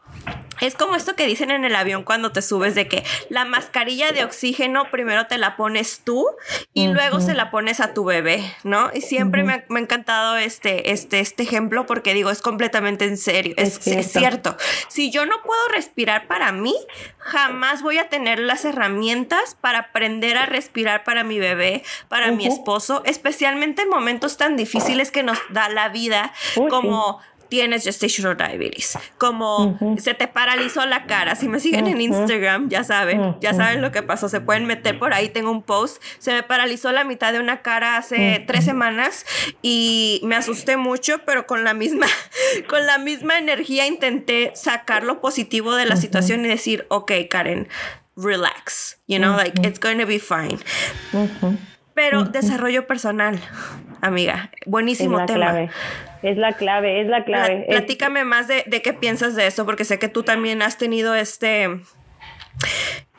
[0.61, 4.11] Es como esto que dicen en el avión cuando te subes de que la mascarilla
[4.11, 6.25] de oxígeno primero te la pones tú
[6.73, 8.89] y luego se la pones a tu bebé, ¿no?
[8.93, 13.53] Y siempre me, ha, encantado este, este, este ejemplo porque digo, es completamente en serio,
[13.57, 13.79] es,
[14.11, 14.57] cierto.
[14.87, 16.75] Si yo no puedo respirar para mí,
[17.19, 22.47] jamás voy a tener las herramientas para aprender a respirar para mi bebé, para mi
[22.47, 26.33] esposo, especialmente en momentos tan difíciles que nos da la vida,
[26.69, 27.19] como
[27.49, 31.35] tienes gestational diabetes, como se te paralizó la cara.
[31.35, 34.29] Si me siguen en Instagram, ya saben, ya saben lo que pasó.
[34.29, 36.01] Se pueden meter por ahí, tengo un post.
[36.19, 39.25] Se me paralizó la mitad de una cara hace tres semanas
[39.61, 42.07] y me asusté mucho, pero con la misma,
[42.69, 47.67] con la misma energía intenté sacar lo positivo de la situación y decir, ok, Karen,
[48.15, 50.59] relax, you know, like it's going to be fine.
[51.93, 53.39] Pero desarrollo personal,
[54.01, 55.69] amiga, buenísimo tema.
[56.23, 57.65] Es la clave, es la clave.
[57.69, 61.79] Platícame más de, qué piensas de esto, porque sé que tú también has tenido este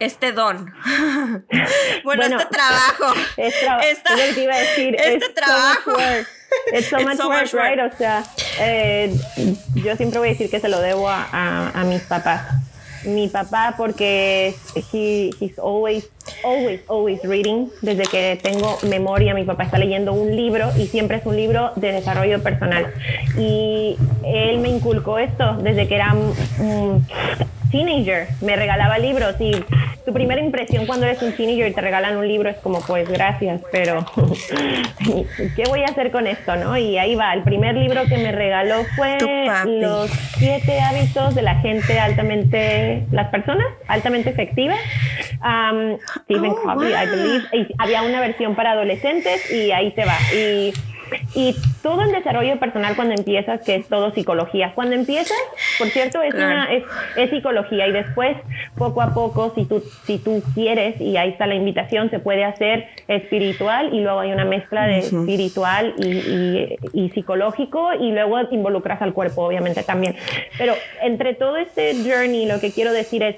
[0.00, 0.72] este don.
[2.04, 3.14] bueno, este trabajo.
[3.36, 3.54] Es
[4.34, 4.96] te iba a decir.
[5.00, 5.96] Este trabajo.
[6.72, 7.92] es so much, work, right?
[7.92, 8.24] O sea,
[8.60, 9.12] eh,
[9.74, 12.67] yo siempre voy a decir que se lo debo a, a mis papás
[13.04, 14.54] mi papá porque
[14.92, 16.08] he, he's always,
[16.44, 17.68] always, always reading.
[17.82, 21.72] Desde que tengo memoria, mi papá está leyendo un libro y siempre es un libro
[21.76, 22.92] de desarrollo personal.
[23.36, 27.06] Y él me inculcó esto desde que era un
[27.70, 28.28] teenager.
[28.40, 29.52] Me regalaba libros y
[30.04, 33.08] tu primera impresión cuando eres un teenager y te regalan un libro es como, pues
[33.08, 34.06] gracias, pero
[35.56, 36.76] ¿qué voy a hacer con esto, no?
[36.78, 37.34] Y ahí va.
[37.34, 39.18] El primer libro que me regaló fue
[39.66, 44.78] Los siete hábitos de la gente altamente, las personas altamente efectivas.
[45.42, 47.74] Um, Stephen oh, Covey, I believe.
[47.78, 50.16] había una versión para adolescentes y ahí te va.
[50.34, 50.72] Y
[51.34, 54.72] y todo el desarrollo personal cuando empiezas, que es todo psicología.
[54.74, 55.38] Cuando empiezas,
[55.78, 58.36] por cierto, es, una, es, psicología y después,
[58.76, 62.44] poco a poco, si tú, si tú quieres, y ahí está la invitación, se puede
[62.44, 69.02] hacer espiritual y luego hay una mezcla de espiritual y, y, psicológico y luego involucras
[69.02, 70.16] al cuerpo, obviamente también.
[70.56, 73.36] Pero entre todo este journey, lo que quiero decir es,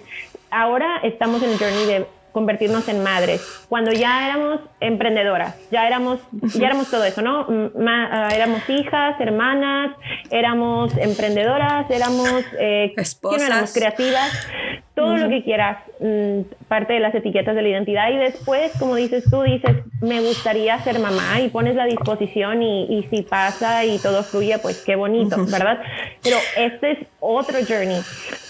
[0.51, 6.21] ahora estamos en el journey de convertirnos en madres, cuando ya éramos emprendedoras, ya éramos,
[6.55, 7.47] ya éramos todo eso, ¿no?
[7.87, 9.97] Ah, éramos hijas, hermanas,
[10.31, 12.95] éramos emprendedoras, éramos, eh,
[13.39, 14.49] éramos creativas,
[14.95, 18.11] todo lo que quieras, mm, parte de las etiquetas de la identidad.
[18.11, 22.85] Y después, como dices tú, dices, me gustaría ser mamá y pones la disposición y,
[22.85, 25.81] y si pasa y todo fluye, pues qué bonito, ¿verdad?
[26.23, 28.01] Pero este es otro journey.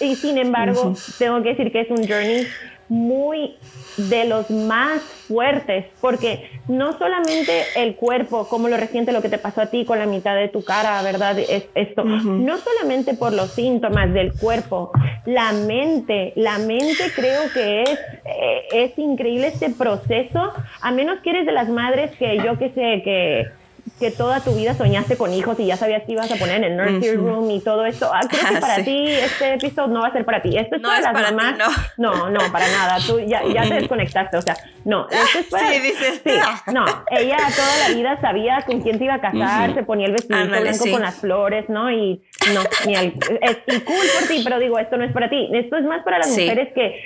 [0.01, 2.47] Y sin embargo, tengo que decir que es un journey
[2.91, 3.57] muy
[3.97, 9.39] de los más fuertes, porque no solamente el cuerpo, como lo reciente lo que te
[9.39, 11.39] pasó a ti con la mitad de tu cara, ¿verdad?
[11.39, 14.91] Es esto, no solamente por los síntomas del cuerpo,
[15.25, 21.31] la mente, la mente creo que es, eh, es increíble este proceso, a menos que
[21.31, 23.60] eres de las madres que yo que sé, que
[24.01, 26.65] que toda tu vida soñaste con hijos y ya sabías que ibas a poner en
[26.65, 28.11] el nursery room y todo esto.
[28.13, 30.57] Ah, creo que ah, para ti este episodio no va a ser para ti.
[30.57, 31.59] Esto es para las mamás.
[31.99, 32.31] no.
[32.31, 32.41] no.
[32.51, 32.97] para nada.
[33.07, 34.39] Tú ya, ya te desconectaste.
[34.39, 35.07] O sea, no.
[35.11, 35.69] Esto es para.
[35.69, 36.23] Sí, dices.
[36.25, 36.33] Sí,
[36.73, 36.85] no.
[37.11, 40.47] Ella toda la vida sabía con quién se iba a casar, se ponía el vestido
[40.47, 41.91] blanco con las flores, ¿no?
[41.91, 42.23] Y
[42.55, 45.51] no, ni es y cool por ti, pero digo, esto no es para ti.
[45.53, 47.03] Esto es más para las mujeres que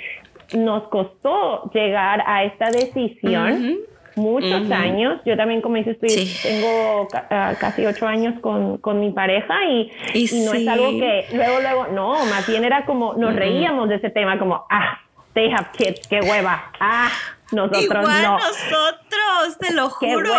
[0.57, 3.79] nos costó llegar a esta decisión
[4.15, 5.21] muchos años.
[5.25, 9.91] Yo también, como dices, estoy, tengo ah, casi ocho años con, con mi pareja y,
[10.13, 13.95] y, no es algo que luego, luego, no, más bien era como, nos reíamos de
[13.95, 14.99] ese tema, como, ah,
[15.33, 17.09] they have kids, qué hueva, ah,
[17.51, 18.39] nosotros Igual no.
[18.39, 20.33] nosotros, te lo juro.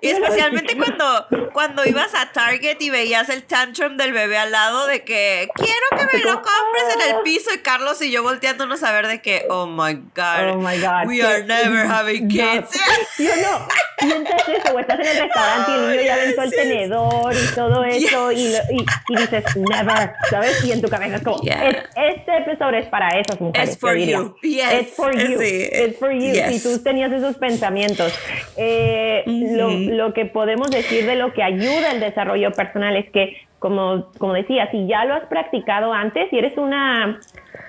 [0.00, 4.86] Y especialmente cuando, cuando ibas a Target y veías el tantrum del bebé al lado
[4.86, 8.82] de que quiero que me lo compres en el piso y Carlos y yo volteándonos
[8.82, 12.78] a ver de que, oh my God, oh my God we are never having kids.
[13.18, 13.66] Yo no,
[13.98, 17.54] piensas eso, o estás en el restaurante y el niño ya aventó el tenedor y
[17.54, 18.54] todo eso y,
[19.08, 20.64] y, dices, never, ¿sabes?
[20.64, 23.70] Y en tu cabeza es como, este episodio es para esas mujeres.
[23.70, 24.36] It's for you.
[24.42, 24.82] Yes.
[24.82, 25.40] It's for you.
[25.40, 28.12] It's for you si tú tenías esos pensamientos.
[28.56, 33.36] Eh, lo, lo, que podemos decir de lo que ayuda el desarrollo personal es que,
[33.58, 37.20] como, como decía, si ya lo has practicado antes y eres una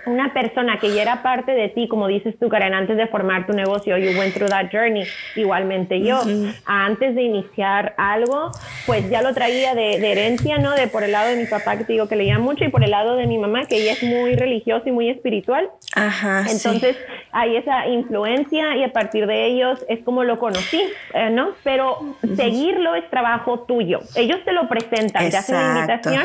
[0.06, 3.46] una persona que ya era parte de ti, como dices tú, Karen, antes de formar
[3.46, 5.04] tu negocio, you went through that journey,
[5.36, 6.22] igualmente yo,
[6.66, 8.52] antes de iniciar algo,
[8.86, 10.72] pues ya lo traía de, herencia, ¿no?
[10.72, 12.84] De por el lado de mi papá, que te digo que leía mucho, y por
[12.84, 15.70] el lado de mi mamá, que ella es muy religiosa y muy espiritual.
[15.96, 16.46] Ajá.
[16.50, 16.98] Entonces,
[17.32, 20.82] hay esa influencia y a partir de ellos es como lo conocí,
[21.14, 21.52] eh, ¿no?
[21.64, 24.00] Pero seguirlo es trabajo tuyo.
[24.16, 26.24] Ellos te lo presentan, te hacen la invitación,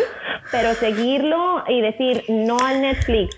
[0.51, 3.37] pero seguirlo y decir no al Netflix,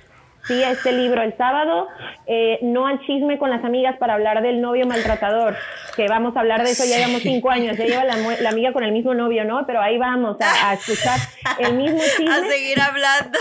[0.48, 1.86] sí a este libro el sábado,
[2.26, 5.54] eh, no al chisme con las amigas para hablar del novio maltratador,
[5.94, 8.82] que vamos a hablar de eso, ya llevamos cinco años, ya lleva la, amiga con
[8.82, 9.66] el mismo novio, ¿no?
[9.66, 11.18] Pero ahí vamos a, escuchar
[11.58, 12.34] el mismo chisme.
[12.34, 13.38] A seguir hablando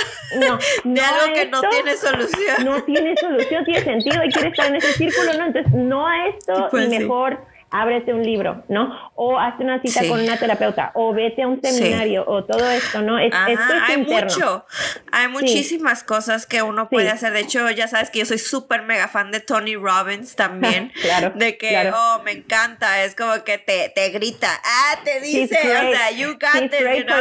[0.84, 2.66] de algo que no tiene solución.
[2.66, 5.45] No tiene solución, tiene sentido y quiere estar en ese círculo, ¿no?
[5.45, 7.39] Entonces, no a esto pues y mejor
[7.70, 9.11] ábrete un libro, ¿no?
[9.15, 13.01] O hazte una cita con una terapeuta, o vete a un seminario, o todo esto,
[13.01, 13.20] ¿no?
[13.20, 14.65] Es, esto es hay mucho,
[15.11, 17.34] hay muchísimas cosas que uno puede hacer.
[17.34, 20.93] De hecho, ya sabes que yo soy súper mega fan de Tony Robbins también.
[21.01, 21.32] claro.
[21.36, 25.91] De que, oh, me encanta, es como que te, te grita, ah, te dice, o
[25.91, 27.18] sea, you got it, you know.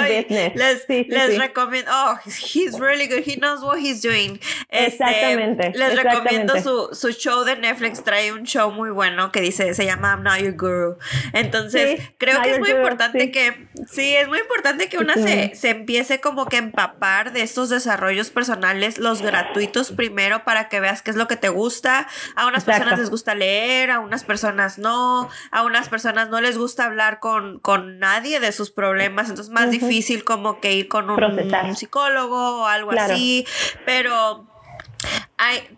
[0.55, 4.38] Les, les recomiendo, oh, he's really good, he knows what he's doing.
[4.70, 5.72] Este, exactamente.
[5.74, 9.84] Les recomiendo su, su show de Netflix, trae un show muy bueno que dice, se
[9.84, 10.99] llama I'm Not Your Guru.
[11.32, 15.70] Entonces, creo que es muy importante que, sí, es muy importante que una se, se
[15.70, 21.11] empiece como que empapar de estos desarrollos personales, los gratuitos primero, para que veas qué
[21.11, 22.07] es lo que te gusta.
[22.34, 26.59] A unas personas les gusta leer, a unas personas no, a unas personas no les
[26.59, 30.89] gusta hablar con, con nadie de sus problemas, entonces es más difícil como que ir
[30.89, 33.47] con un, psicólogo o algo así,
[33.84, 34.47] pero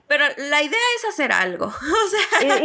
[0.07, 1.67] pero la idea es hacer algo.
[1.99, 2.59] O sea,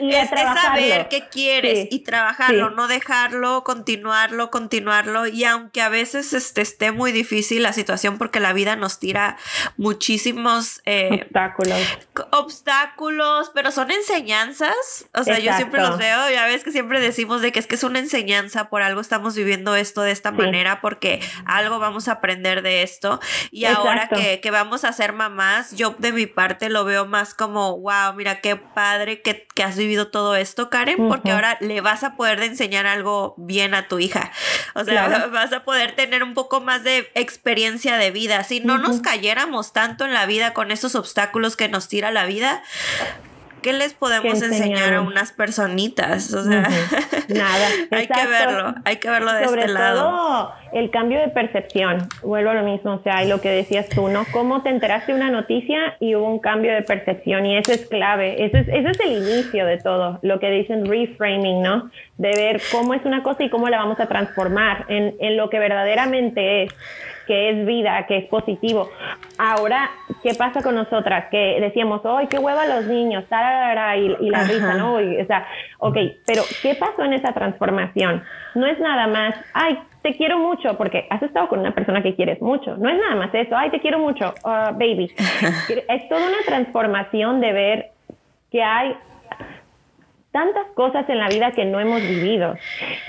[0.00, 5.26] es, saber qué quieres y trabajarlo, no dejarlo, continuarlo, continuarlo.
[5.26, 9.36] Y aunque a veces este, esté muy difícil la situación porque la vida nos tira
[9.76, 11.78] muchísimos eh, obstáculos.
[12.30, 15.06] Obstáculos, pero son enseñanzas.
[15.14, 17.74] O sea, yo siempre los veo, ya ves que siempre decimos de que es que
[17.74, 22.12] es una enseñanza, por algo estamos viviendo esto de esta manera, porque algo vamos a
[22.12, 23.20] aprender de esto.
[23.50, 27.34] Y ahora que, que vamos a ser mamás, yo de mi parte lo veo más
[27.34, 32.04] como, wow, mira qué padre que, has vivido todo esto, Karen, porque ahora le vas
[32.04, 34.30] a poder enseñar algo bien a tu hija.
[34.76, 38.44] O sea, vas a poder tener un poco más de experiencia de vida.
[38.44, 42.24] Si no nos cayéramos tanto en la vida con esos obstáculos que nos tira la
[42.24, 42.62] vida,
[43.68, 46.32] ¿qué les podemos enseñar a unas personitas?
[46.32, 46.62] O sea,
[47.28, 47.68] nada.
[47.90, 50.00] hay que verlo, hay que verlo de Sobre este lado.
[50.00, 53.88] Todo el cambio de percepción, vuelvo a lo mismo, o sea, y lo que decías
[53.90, 54.24] tú, ¿no?
[54.32, 57.86] Cómo te enteraste de una noticia y hubo un cambio de percepción y eso es
[57.86, 61.90] clave, eso es, eso es el inicio de todo, lo que dicen reframing, ¿no?
[62.16, 65.50] De ver cómo es una cosa y cómo la vamos a transformar en, en lo
[65.50, 66.74] que verdaderamente es
[67.28, 68.88] que es vida, que es positivo.
[69.38, 69.90] Ahora,
[70.22, 71.26] ¿qué pasa con nosotras?
[71.30, 73.24] Que decíamos, ¡ay, qué hueva los niños!
[73.28, 74.94] Y, y la risa, ¿no?
[74.94, 75.46] o sea,
[75.78, 78.24] ok, pero ¿qué pasó en esa transformación?
[78.54, 80.76] No es nada más, ¡ay, te quiero mucho!
[80.78, 82.76] Porque has estado con una persona que quieres mucho.
[82.78, 84.32] No es nada más eso, ¡ay, te quiero mucho!
[84.42, 85.12] Uh, baby.
[85.88, 87.90] es toda una transformación de ver
[88.50, 88.96] que hay
[90.32, 92.56] tantas cosas en la vida que no hemos vivido.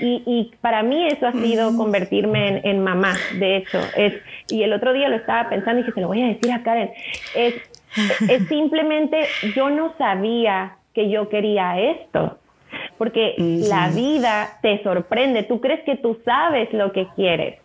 [0.00, 3.78] Y, y para mí eso ha sido convertirme en, mamá, de hecho.
[3.96, 4.14] Es,
[4.48, 6.62] y el otro día lo estaba pensando y dije, se lo voy a decir a
[6.62, 6.90] Karen.
[7.34, 7.54] Es,
[8.28, 12.38] es simplemente, yo no sabía que yo quería esto.
[12.98, 17.58] Porque la vida te sorprende, tú crees que tú sabes lo que quieres,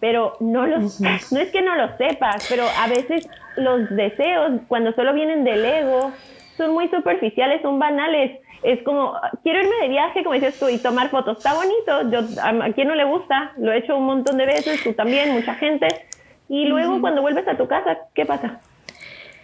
[0.00, 4.92] pero no, lo, no es que no lo sepas, pero a veces los deseos, cuando
[4.94, 6.10] solo vienen del ego,
[6.56, 10.78] son muy superficiales, son banales es como, quiero irme de viaje, como dices tú, y
[10.78, 11.38] tomar fotos.
[11.38, 14.82] Está bonito, yo, a, quien no le gusta, lo he hecho un montón de veces,
[14.82, 16.06] tú también, mucha gente.
[16.48, 18.60] Y luego cuando vuelves a tu casa, ¿qué pasa?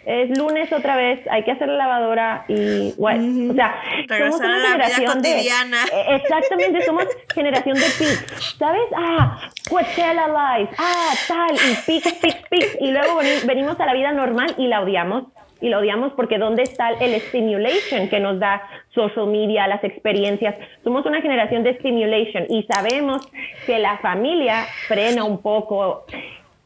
[0.06, 3.74] Es lunes otra vez, hay que hacer la lavadora y, bueno, o sea,
[4.06, 8.82] somos una generación de, e, exactamente, somos generación de pics, ¿sabes?
[8.94, 9.40] Ah,
[9.70, 14.54] Coachella Live, ah, tal, y pics, pics, pics, y luego venimos a la vida normal
[14.58, 15.24] y la odiamos
[15.60, 18.62] y lo odiamos porque ¿dónde está el stimulation que nos da
[18.94, 20.54] social media, las experiencias?
[20.82, 23.26] Somos una generación de stimulation y sabemos
[23.66, 26.04] que la familia frena un poco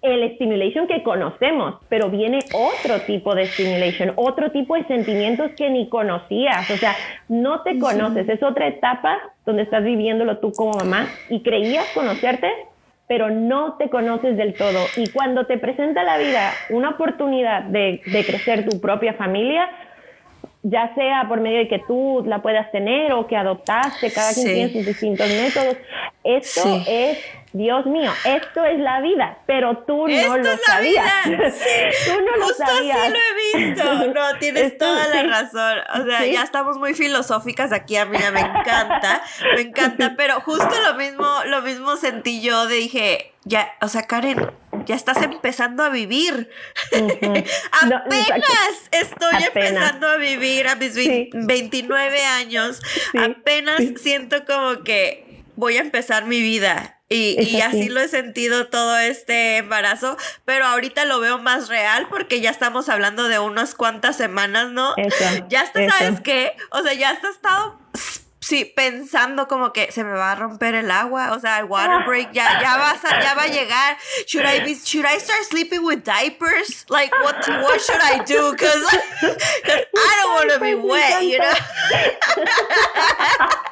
[0.01, 5.71] el stimulation que conocemos, pero viene otro tipo de stimulation, otro tipo de sentimientos que
[5.71, 6.95] ni conocías, o sea,
[7.29, 12.49] no te conoces, es otra etapa donde estás viviéndolo tú como mamá y creías conocerte,
[13.09, 14.79] pero no te conoces del todo.
[14.97, 19.69] Y cuando te presenta la vida una oportunidad de, crecer tu propia familia,
[20.63, 24.47] ya sea por medio de que tú la puedas tener o que adoptaste, cada quien
[24.47, 25.77] tiene sus distintos métodos,
[26.23, 27.19] esto es
[27.53, 31.25] Dios mío, esto es la vida, pero tú no lo sabías.
[31.25, 32.99] tú no lo sabías.
[32.99, 33.85] Así lo he visto.
[34.09, 35.79] No, tienes toda la razón.
[35.95, 39.23] O sea, ya estamos muy filosóficas aquí, amiga, me encanta,
[39.55, 44.03] me encanta, pero justo lo mismo, lo mismo sentí yo, de dije, ya, o sea,
[44.03, 44.51] Karen,
[44.85, 46.51] ya estás empezando a vivir.
[47.81, 52.83] apenas estoy empezando a vivir a mis 29 años.
[53.19, 58.99] Apenas siento como que voy a empezar mi vida y, así lo he sentido todo
[58.99, 64.17] este embarazo, pero ahorita lo veo más real porque ya estamos hablando de unas cuantas
[64.17, 64.95] semanas, ¿no?
[65.49, 66.53] ya está, ¿sabes qué?
[66.71, 67.79] O sea, ya está estado
[68.49, 72.03] sí, pensando como que se me va a romper el agua, o sea, el water
[72.07, 73.99] break ya, ya va a, ya va a llegar.
[74.27, 76.87] Should I be, should I start sleeping with diapers?
[76.89, 78.53] Like, what, what should I do?
[78.53, 78.83] Because
[79.23, 81.53] I don't want to be wet, you know?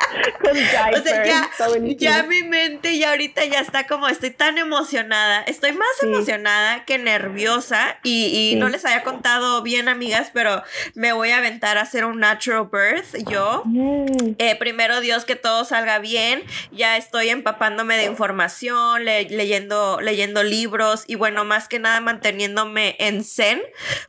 [0.47, 1.51] o sea, ya,
[1.97, 6.99] ya mi mente ya ahorita ya está como, estoy tan emocionada, estoy más emocionada que
[6.99, 10.63] nerviosa y, y no les había contado bien, amigas, pero
[10.95, 13.63] me voy a aventar a hacer un natural birth yo.
[13.65, 14.35] Mm.
[14.39, 16.43] Eh, primero Dios que todo salga bien,
[16.73, 23.23] ya estoy empapándome de información, leyendo, leyendo libros y bueno, más que nada manteniéndome en
[23.23, 23.63] zen,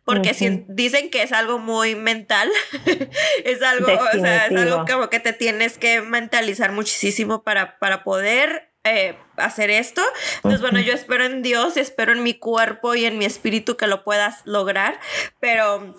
[0.04, 2.50] porque si, dicen que es algo muy mental,
[3.46, 8.04] es algo, o sea, es algo como que te tienes que mentalizar muchísimo para, para
[8.04, 10.02] poder eh, hacer esto.
[10.38, 13.86] Entonces, bueno, yo espero en Dios, espero en mi cuerpo y en mi espíritu que
[13.86, 15.00] lo puedas lograr,
[15.40, 15.94] pero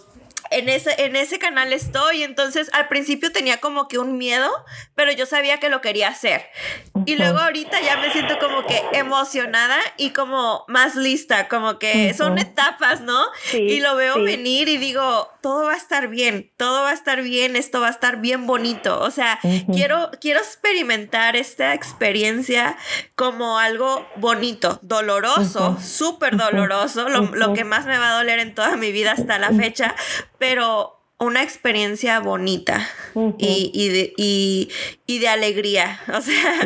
[0.50, 2.22] en ese, en ese canal estoy.
[2.22, 4.50] Entonces, al principio tenía como que un miedo,
[4.94, 6.46] pero yo sabía que lo quería hacer.
[7.06, 12.14] Y luego ahorita ya me siento como que emocionada y como más lista, como que
[12.14, 13.26] son etapas, ¿no?
[13.52, 17.22] y lo veo venir y digo, todo va a estar bien, todo va a estar
[17.22, 19.00] bien, esto va a estar bien bonito.
[19.00, 19.38] O sea,
[19.72, 22.76] quiero, quiero experimentar esta experiencia
[23.14, 28.54] como algo bonito, doloroso, súper doloroso, lo, lo que más me va a doler en
[28.54, 29.94] toda mi vida hasta la fecha,
[30.38, 32.88] pero una experiencia bonita
[33.38, 34.12] y, y, de,
[35.06, 36.00] y, de alegría.
[36.14, 36.60] O sea,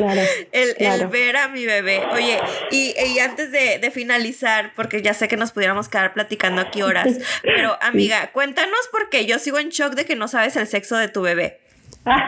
[0.52, 2.02] el, ver a mi bebé.
[2.12, 2.38] Oye,
[2.70, 7.08] y, antes de, finalizar, porque ya sé que nos pudiéramos quedar platicando aquí horas,
[7.42, 11.08] pero amiga, cuéntanos porque yo sigo en shock de que no sabes el sexo de
[11.08, 11.60] tu bebé.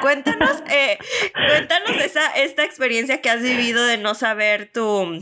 [0.03, 0.99] Cuéntanos, eh,
[1.49, 5.20] cuéntanos esa, esta experiencia que has vivido de no saber tu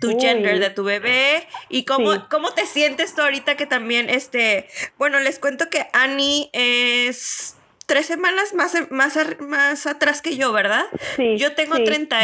[0.00, 4.68] tu gender de tu bebé y cómo, cómo te sientes tú ahorita que también, este,
[4.98, 7.56] bueno, les cuento que Annie es
[7.86, 10.84] tres semanas más, más, más atrás que yo, ¿verdad?
[11.16, 11.36] Sí.
[11.38, 12.18] Yo tengo 30,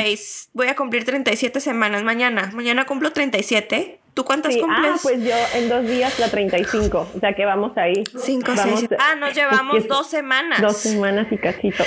[0.53, 2.51] voy a cumplir 37 semanas mañana.
[2.55, 4.93] Mañana cumplo 37 ¿Tú cuántas sí, cumples?
[4.95, 8.03] Ah, pues yo en dos días la 35, o sea que vamos ahí.
[8.19, 8.89] Cinco, seis.
[8.99, 10.61] Ah, nos llevamos dos semanas.
[10.61, 11.85] Dos semanas y cachito.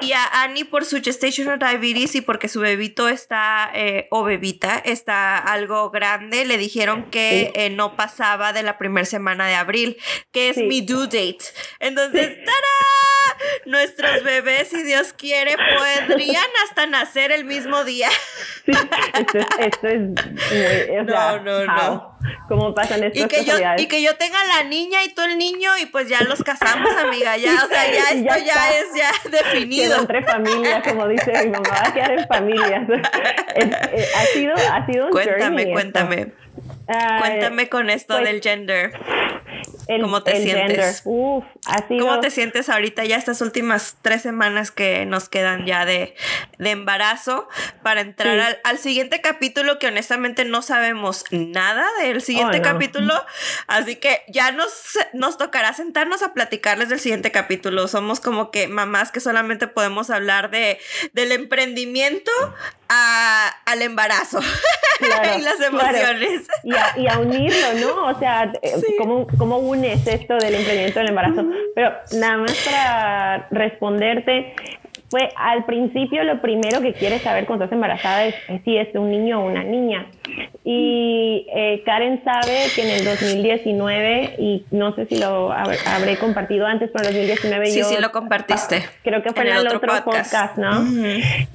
[0.00, 4.78] Y a Annie por su gestational diabetes y porque su bebito está, eh, o bebita,
[4.78, 9.96] está algo grande, le dijeron que eh, no pasaba de la primera semana de abril,
[10.30, 11.44] que es mi due date.
[11.80, 13.23] Entonces, ¡tada!
[13.66, 18.08] Nuestros bebés, si Dios quiere, podrían hasta nacer el mismo día.
[18.64, 18.72] Sí,
[19.60, 21.04] esto es, muy...
[21.06, 22.14] no, no, no.
[22.48, 25.36] ¿Cómo pasan estas y que yo Y que yo tenga la niña y tú el
[25.38, 29.30] niño y pues ya los casamos, amiga, ya, o sea, ya esto ya, es ya
[29.30, 30.00] definido.
[30.00, 32.88] entre familias, como dice mi mamá, va a quedar en familias.
[33.56, 36.32] Eh, ha sido, ha sido un Cuéntame, cuéntame.
[37.20, 38.92] cuéntame con esto pues del gender.
[40.00, 41.02] ¿Cómo te sientes?
[41.04, 41.44] Uf,
[41.88, 46.14] ¿Cómo te sientes ahorita ya estas últimas tres semanas que nos quedan ya de,
[46.58, 47.48] de embarazo
[47.82, 53.14] para entrar al, siguiente capítulo que honestamente no sabemos nada del siguiente capítulo?
[53.66, 54.72] Así que ya nos,
[55.12, 57.88] nos tocará sentarnos a platicarles del siguiente capítulo.
[57.88, 60.78] Somos como que mamás que solamente podemos hablar de,
[61.12, 62.30] del emprendimiento
[62.88, 64.40] a, al embarazo
[65.38, 66.42] y las emociones.
[66.62, 68.06] Y, a, unirlo, ¿no?
[68.06, 71.44] O sea, eh, ¿cómo, ¿cómo, esto del emprendimiento del embarazo?
[71.74, 74.54] Pero nada más para responderte,
[75.14, 78.34] fue al principio lo primero que quieres saber cuando estás embarazada es,
[78.64, 80.06] si es un niño o una niña.
[80.64, 86.66] Y eh, Karen sabe que en el 2019, y no sé si lo habré compartido
[86.66, 87.84] antes, pero en el 2019 sí, yo...
[87.84, 88.82] Sí, lo compartiste.
[89.04, 90.84] Creo que fue en el, otro, podcast, ¿no?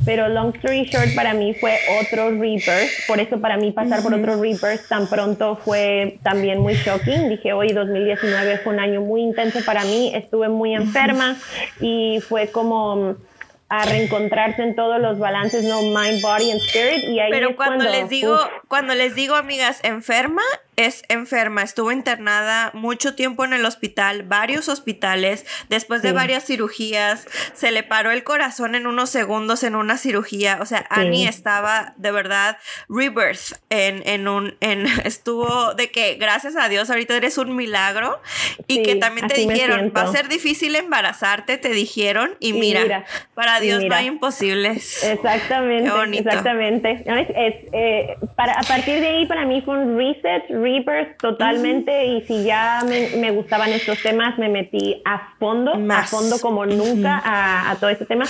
[0.05, 3.03] Pero long story short, para mí fue otro Reapers.
[3.07, 7.27] Por eso para mí pasar por otro Reapers tan pronto fue también muy shocking.
[7.27, 10.13] Dije, hoy 2019 fue un año muy intenso para mí.
[10.15, 11.35] Estuve muy enferma
[11.81, 13.17] y fue como
[13.69, 17.03] a reencontrarse en todos los balances, no mind, body and spirit.
[17.07, 20.41] Y ahí Pero cuando, les digo, cuando les digo, amigas, enferma,
[20.79, 27.27] es enferma, estuvo internada mucho tiempo en el hospital, varios hospitales, después de varias cirugías,
[27.53, 31.95] se le paró el corazón en unos segundos en una cirugía, o sea, Annie estaba
[31.97, 32.57] de verdad
[32.87, 38.21] rebirth en, en un, en, estuvo de que gracias a Dios ahorita eres un milagro
[38.65, 43.59] y que también te dijeron, va a ser difícil embarazarte, te dijeron, y, mira, para
[43.59, 45.03] Dios no hay imposibles.
[45.03, 47.03] Exactamente, exactamente.
[47.05, 50.43] Es, eh, para, a partir de ahí para mí fue un reset,
[51.19, 56.65] totalmente y si ya me, gustaban estos temas me metí a fondo, a fondo como
[56.65, 58.25] nunca a, todo este tema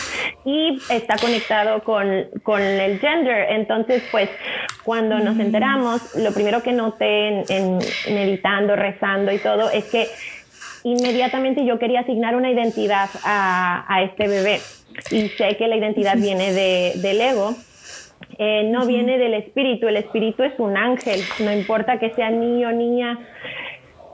[0.46, 3.48] y está conectado con, el gender.
[3.52, 4.30] Entonces, pues
[4.84, 7.80] cuando nos enteramos, lo primero que noté en,
[8.14, 10.08] meditando, rezando y todo es que
[10.84, 14.60] inmediatamente yo quería asignar una identidad a, este bebé
[15.12, 17.56] y sé que la identidad viene de, del ego
[18.38, 22.70] eh, no viene del espíritu, el espíritu es un ángel, no importa que sea niño
[22.70, 23.20] o niña,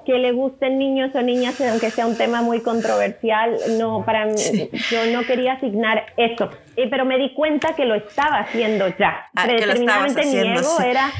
[0.05, 4.33] que le gusten niños o niñas, aunque sea un tema muy controversial, no, para mí,
[4.89, 9.27] yo no quería asignar eso, eh, pero me di cuenta que lo estaba haciendo ya.
[9.35, 11.11] Ah, Predeterminadamente mi ego era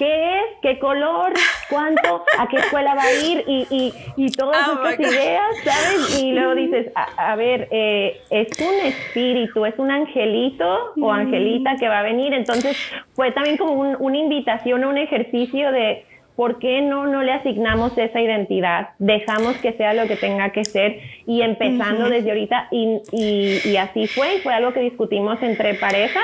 [0.00, 1.34] qué es, qué color,
[1.68, 6.22] cuánto, a qué escuela va a ir y, y, y todas oh estas ideas, ¿sabes?
[6.22, 11.18] Y luego dices, a, ver, eh, es un espíritu, es un angelito o mm.
[11.18, 12.32] angelita que va a venir.
[12.32, 12.78] Entonces
[13.12, 16.06] fue también como una invitación, un ejercicio de
[16.40, 18.92] ¿por qué no, no le asignamos esa identidad?
[18.98, 24.06] Dejamos que sea lo que tenga que ser y empezando desde ahorita y, y, así
[24.06, 26.18] fue, fue algo que discutimos entre pareja,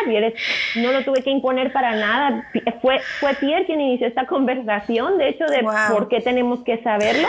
[0.76, 2.48] no lo tuve que imponer para nada,
[2.80, 7.28] fue, fue Pierre quien inició esta conversación, de hecho, de por qué tenemos que saberlo,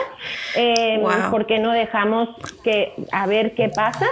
[0.55, 2.29] eh, por qué no dejamos
[2.63, 4.05] que a ver qué pasa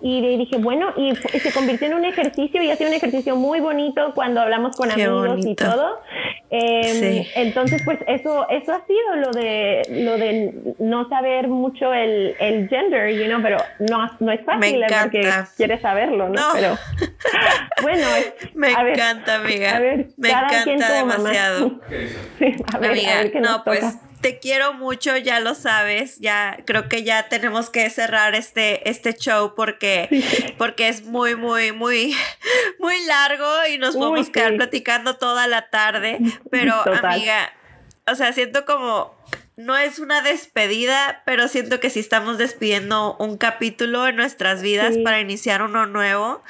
[0.00, 3.58] y dije, bueno, y, se convirtió en un ejercicio y ha sido un ejercicio muy
[3.58, 5.98] bonito cuando hablamos con amigos y todo.
[6.52, 12.36] Em, entonces, pues eso, eso ha sido lo de, lo de no saber mucho el,
[12.38, 16.40] el gender, you know, pero no, no es fácil porque quieres saberlo, ¿no?
[16.52, 16.78] Pero
[17.82, 18.06] bueno,
[18.54, 19.80] me encanta, amiga.
[20.16, 21.80] me encanta demasiado.
[22.72, 23.84] a ver, amiga, no, pues
[24.20, 29.14] te quiero mucho, ya lo sabes, ya creo que ya tenemos que cerrar este, este
[29.14, 30.08] show porque,
[30.58, 32.14] porque es muy, muy, muy,
[32.78, 36.18] muy largo y nos vamos a quedar platicando toda la tarde,
[36.50, 37.52] pero amiga,
[38.06, 39.14] o sea, siento como
[39.60, 44.96] no es una despedida, pero siento que sí estamos despidiendo un capítulo en nuestras vidas
[45.04, 46.42] para iniciar uno nuevo,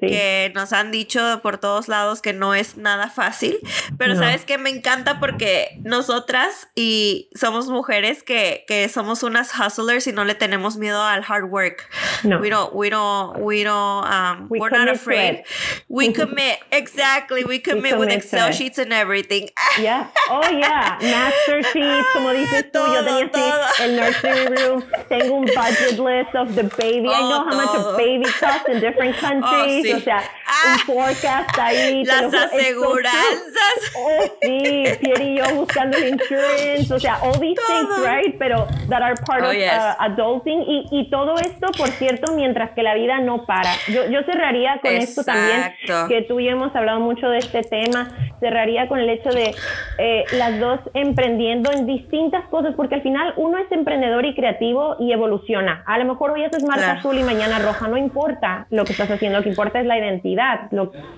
[0.00, 3.58] que nos han dicho por todos lados que no es nada fácil,
[3.96, 10.06] pero sabes que me encanta porque nosotras y somos mujeres que, que, somos unas hustlers
[10.06, 11.88] y no le tenemos miedo al hard work.
[12.22, 12.38] No.
[12.38, 15.44] We don't, we don't, we don't, um, we are not afraid.
[15.88, 19.48] We commit, exactly, we commit, with Excel sheets and everything.
[19.78, 25.34] Yeah, oh yeah, master sheets, como dices tú, yo tenía así el nursery room, tengo
[25.36, 29.16] un budget list of the baby, I know how much a baby costs in different
[29.16, 30.22] oh, countries, o sea,
[30.64, 30.82] un ah.
[30.86, 32.04] forecast ahí.
[32.04, 33.14] Las aseguranzas.
[34.00, 38.66] Oh, sí, Pierre y yo buscando el insurance, o sea, all these things, right, pero
[38.88, 42.82] that are part oh, of uh, adulting, y, y, todo esto, por cierto, mientras que
[42.82, 43.70] la vida no para.
[43.88, 45.74] Yo, yo cerraría con esto también,
[46.08, 48.08] que tú y yo hemos hablado mucho de este tema,
[48.40, 49.54] cerraría con el hecho de
[49.98, 54.96] eh, las dos emprendiendo en distintas cosas, porque al final uno es emprendedor y creativo
[54.98, 55.82] y evoluciona.
[55.86, 59.10] A lo mejor hoy haces marca azul y mañana roja, no importa lo que estás
[59.10, 60.47] haciendo, lo que importa es la identidad,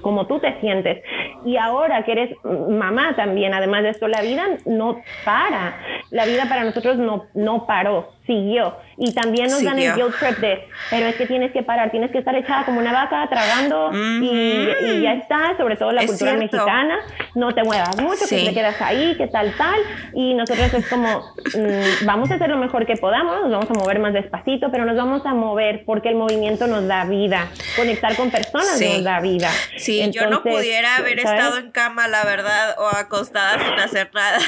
[0.01, 1.03] como tú te sientes.
[1.45, 5.77] Y ahora que eres mamá también, además de esto, la vida no para,
[6.11, 8.75] la vida para nosotros no, no paró siguió.
[9.03, 12.11] Y también nos dan el guilt trip de, pero es que tienes que parar, tienes
[12.11, 16.99] que estar echada como una vaca tragando y, ya está, sobre todo la cultura mexicana,
[17.35, 19.81] no te muevas mucho, que te quedas ahí, que tal, tal.
[20.13, 23.73] Y nosotros es como, mm, vamos a hacer lo mejor que podamos, nos vamos a
[23.73, 27.49] mover más despacito, pero nos vamos a mover porque el movimiento nos da vida.
[27.77, 29.49] Conectar con personas nos da vida.
[29.79, 34.39] Sí, yo no pudiera haber estado en cama, la verdad, o acostada sin hacer nada.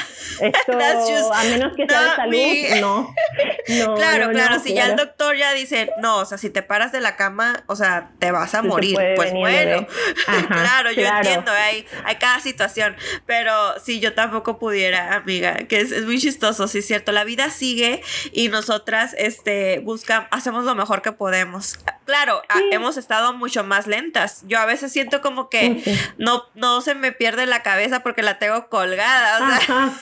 [0.41, 0.73] Esto,
[1.33, 2.37] a menos que sea de salud,
[2.81, 3.13] no
[3.95, 7.01] claro, claro, si ya el doctor ya dice, no, o sea, si te paras de
[7.01, 8.97] la cama, o sea, te vas a morir.
[9.15, 9.87] Pues bueno,
[10.47, 16.03] claro, yo entiendo, hay, hay cada situación, pero si yo tampoco pudiera, amiga, que es,
[16.05, 21.01] muy chistoso, sí es cierto, la vida sigue y nosotras, este, buscamos, hacemos lo mejor
[21.01, 21.79] que podemos.
[22.05, 22.41] Claro,
[22.71, 24.43] hemos estado mucho más lentas.
[24.47, 25.81] Yo a veces siento como que
[26.17, 29.93] no, no se me pierde la cabeza porque la tengo colgada, o sea,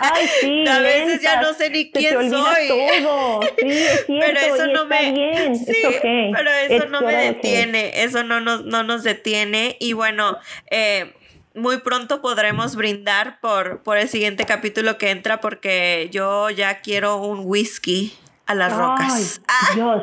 [0.00, 2.68] Ay, sí, a veces ya no sé ni quién soy.
[4.08, 5.52] pero eso no me,
[6.34, 9.76] pero eso no me detiene, eso no nos, no nos detiene.
[9.80, 10.38] Y bueno,
[10.70, 11.14] eh,
[11.54, 17.16] muy pronto podremos brindar por, por el siguiente capítulo que entra porque yo ya quiero
[17.16, 18.16] un whisky
[18.50, 19.40] a las rocas.
[19.46, 20.02] Ay, Dios,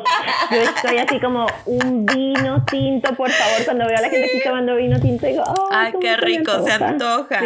[0.50, 4.40] yo estoy así como un vino tinto, por favor, cuando veo a la gente aquí
[4.42, 7.40] tomando vino tinto, digo, ay, qué rico, se antoja.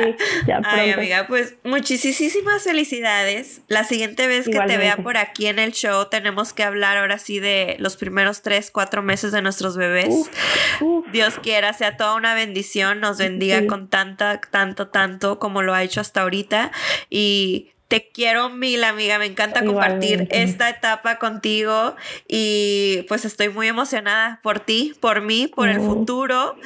[0.64, 3.62] ay, amiga, pues muchísimas felicidades.
[3.66, 7.18] La siguiente vez que te vea por aquí en el show, tenemos que hablar ahora
[7.18, 10.30] sí de los primeros tres, cuatro meses de nuestros bebés.
[11.10, 15.82] Dios quiera, sea toda una bendición, nos bendiga con tanta, tanto, tanto como lo ha
[15.82, 16.70] hecho hasta ahorita.
[17.10, 19.18] Y te quiero mil, amiga.
[19.18, 21.94] Me encanta compartir esta etapa contigo
[22.26, 26.56] y pues estoy muy emocionada por ti, por mí, por el futuro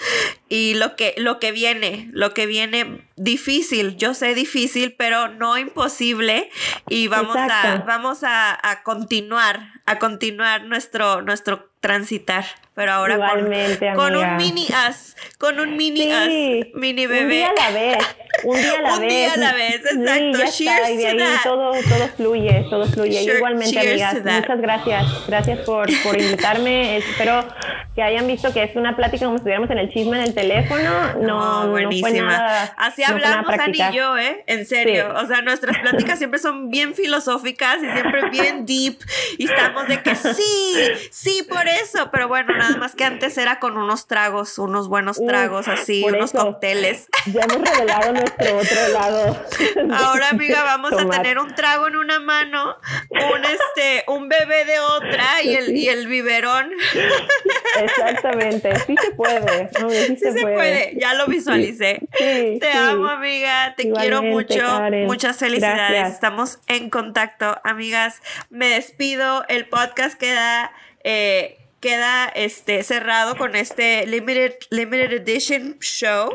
[0.49, 3.97] y lo que, lo que viene, lo que viene difícil.
[3.97, 6.51] Yo sé difícil, pero no imposible
[6.89, 12.45] y vamos a, vamos a, a, continuar, a continuar nuestro, nuestro transitar
[12.77, 16.29] pero ahora con, un mini as, con un mini as,
[16.75, 17.25] mini bebé.
[17.25, 19.09] Un día a la vez, un día a la un vez.
[19.09, 20.53] día a la vez, exacto.
[20.53, 23.23] Sí, ya está, y ahí todo, todo fluye, todo fluye.
[23.23, 25.07] Igualmente, amigas, muchas gracias.
[25.27, 26.97] Gracias por, por invitarme.
[26.99, 27.47] Espero
[27.95, 30.35] que hayan visto que es una plática como si estuviéramos en el chisme en el
[30.35, 31.15] teléfono.
[31.23, 32.11] No, no, buenísima.
[32.11, 34.45] No fue nada, Así hablamos, Ani y yo, ¿eh?
[34.47, 35.13] En serio.
[35.17, 38.99] O sea, nuestras pláticas siempre son bien filosóficas y siempre bien deep.
[39.39, 40.75] Y estamos de que sí,
[41.11, 42.11] sí, por eso.
[42.11, 46.33] Pero bueno, nada más que antes era con unos tragos, unos buenos tragos así, unos
[46.33, 47.09] cócteles.
[47.27, 49.45] Ya hemos revelado nuestro otro lado.
[49.95, 52.77] Ahora, amiga, vamos a tener un trago en una mano,
[53.11, 56.71] un este, un bebé de otra y el, y el biberón.
[57.83, 59.71] Exactamente, sí se puede.
[60.09, 60.97] sí, se, puede.
[60.99, 62.01] ya lo visualicé.
[62.19, 64.63] te amo, amiga, te quiero mucho.
[65.07, 66.13] Muchas felicidades.
[66.13, 68.23] Estamos en contacto, amigas.
[68.51, 69.45] Me despido.
[69.49, 70.73] El podcast queda
[71.05, 76.31] eh, queda este, cerrado con este limited, limited edition show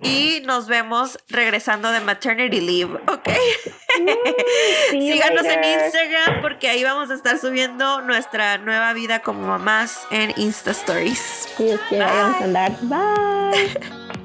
[0.00, 3.28] y nos vemos regresando de maternity leave, ¿ok?
[4.90, 10.32] Síganos en Instagram porque ahí vamos a estar subiendo nuestra nueva vida como mamás en
[10.36, 11.48] Insta Stories.
[11.56, 12.72] Sí, vamos a andar.
[12.82, 14.12] Bye.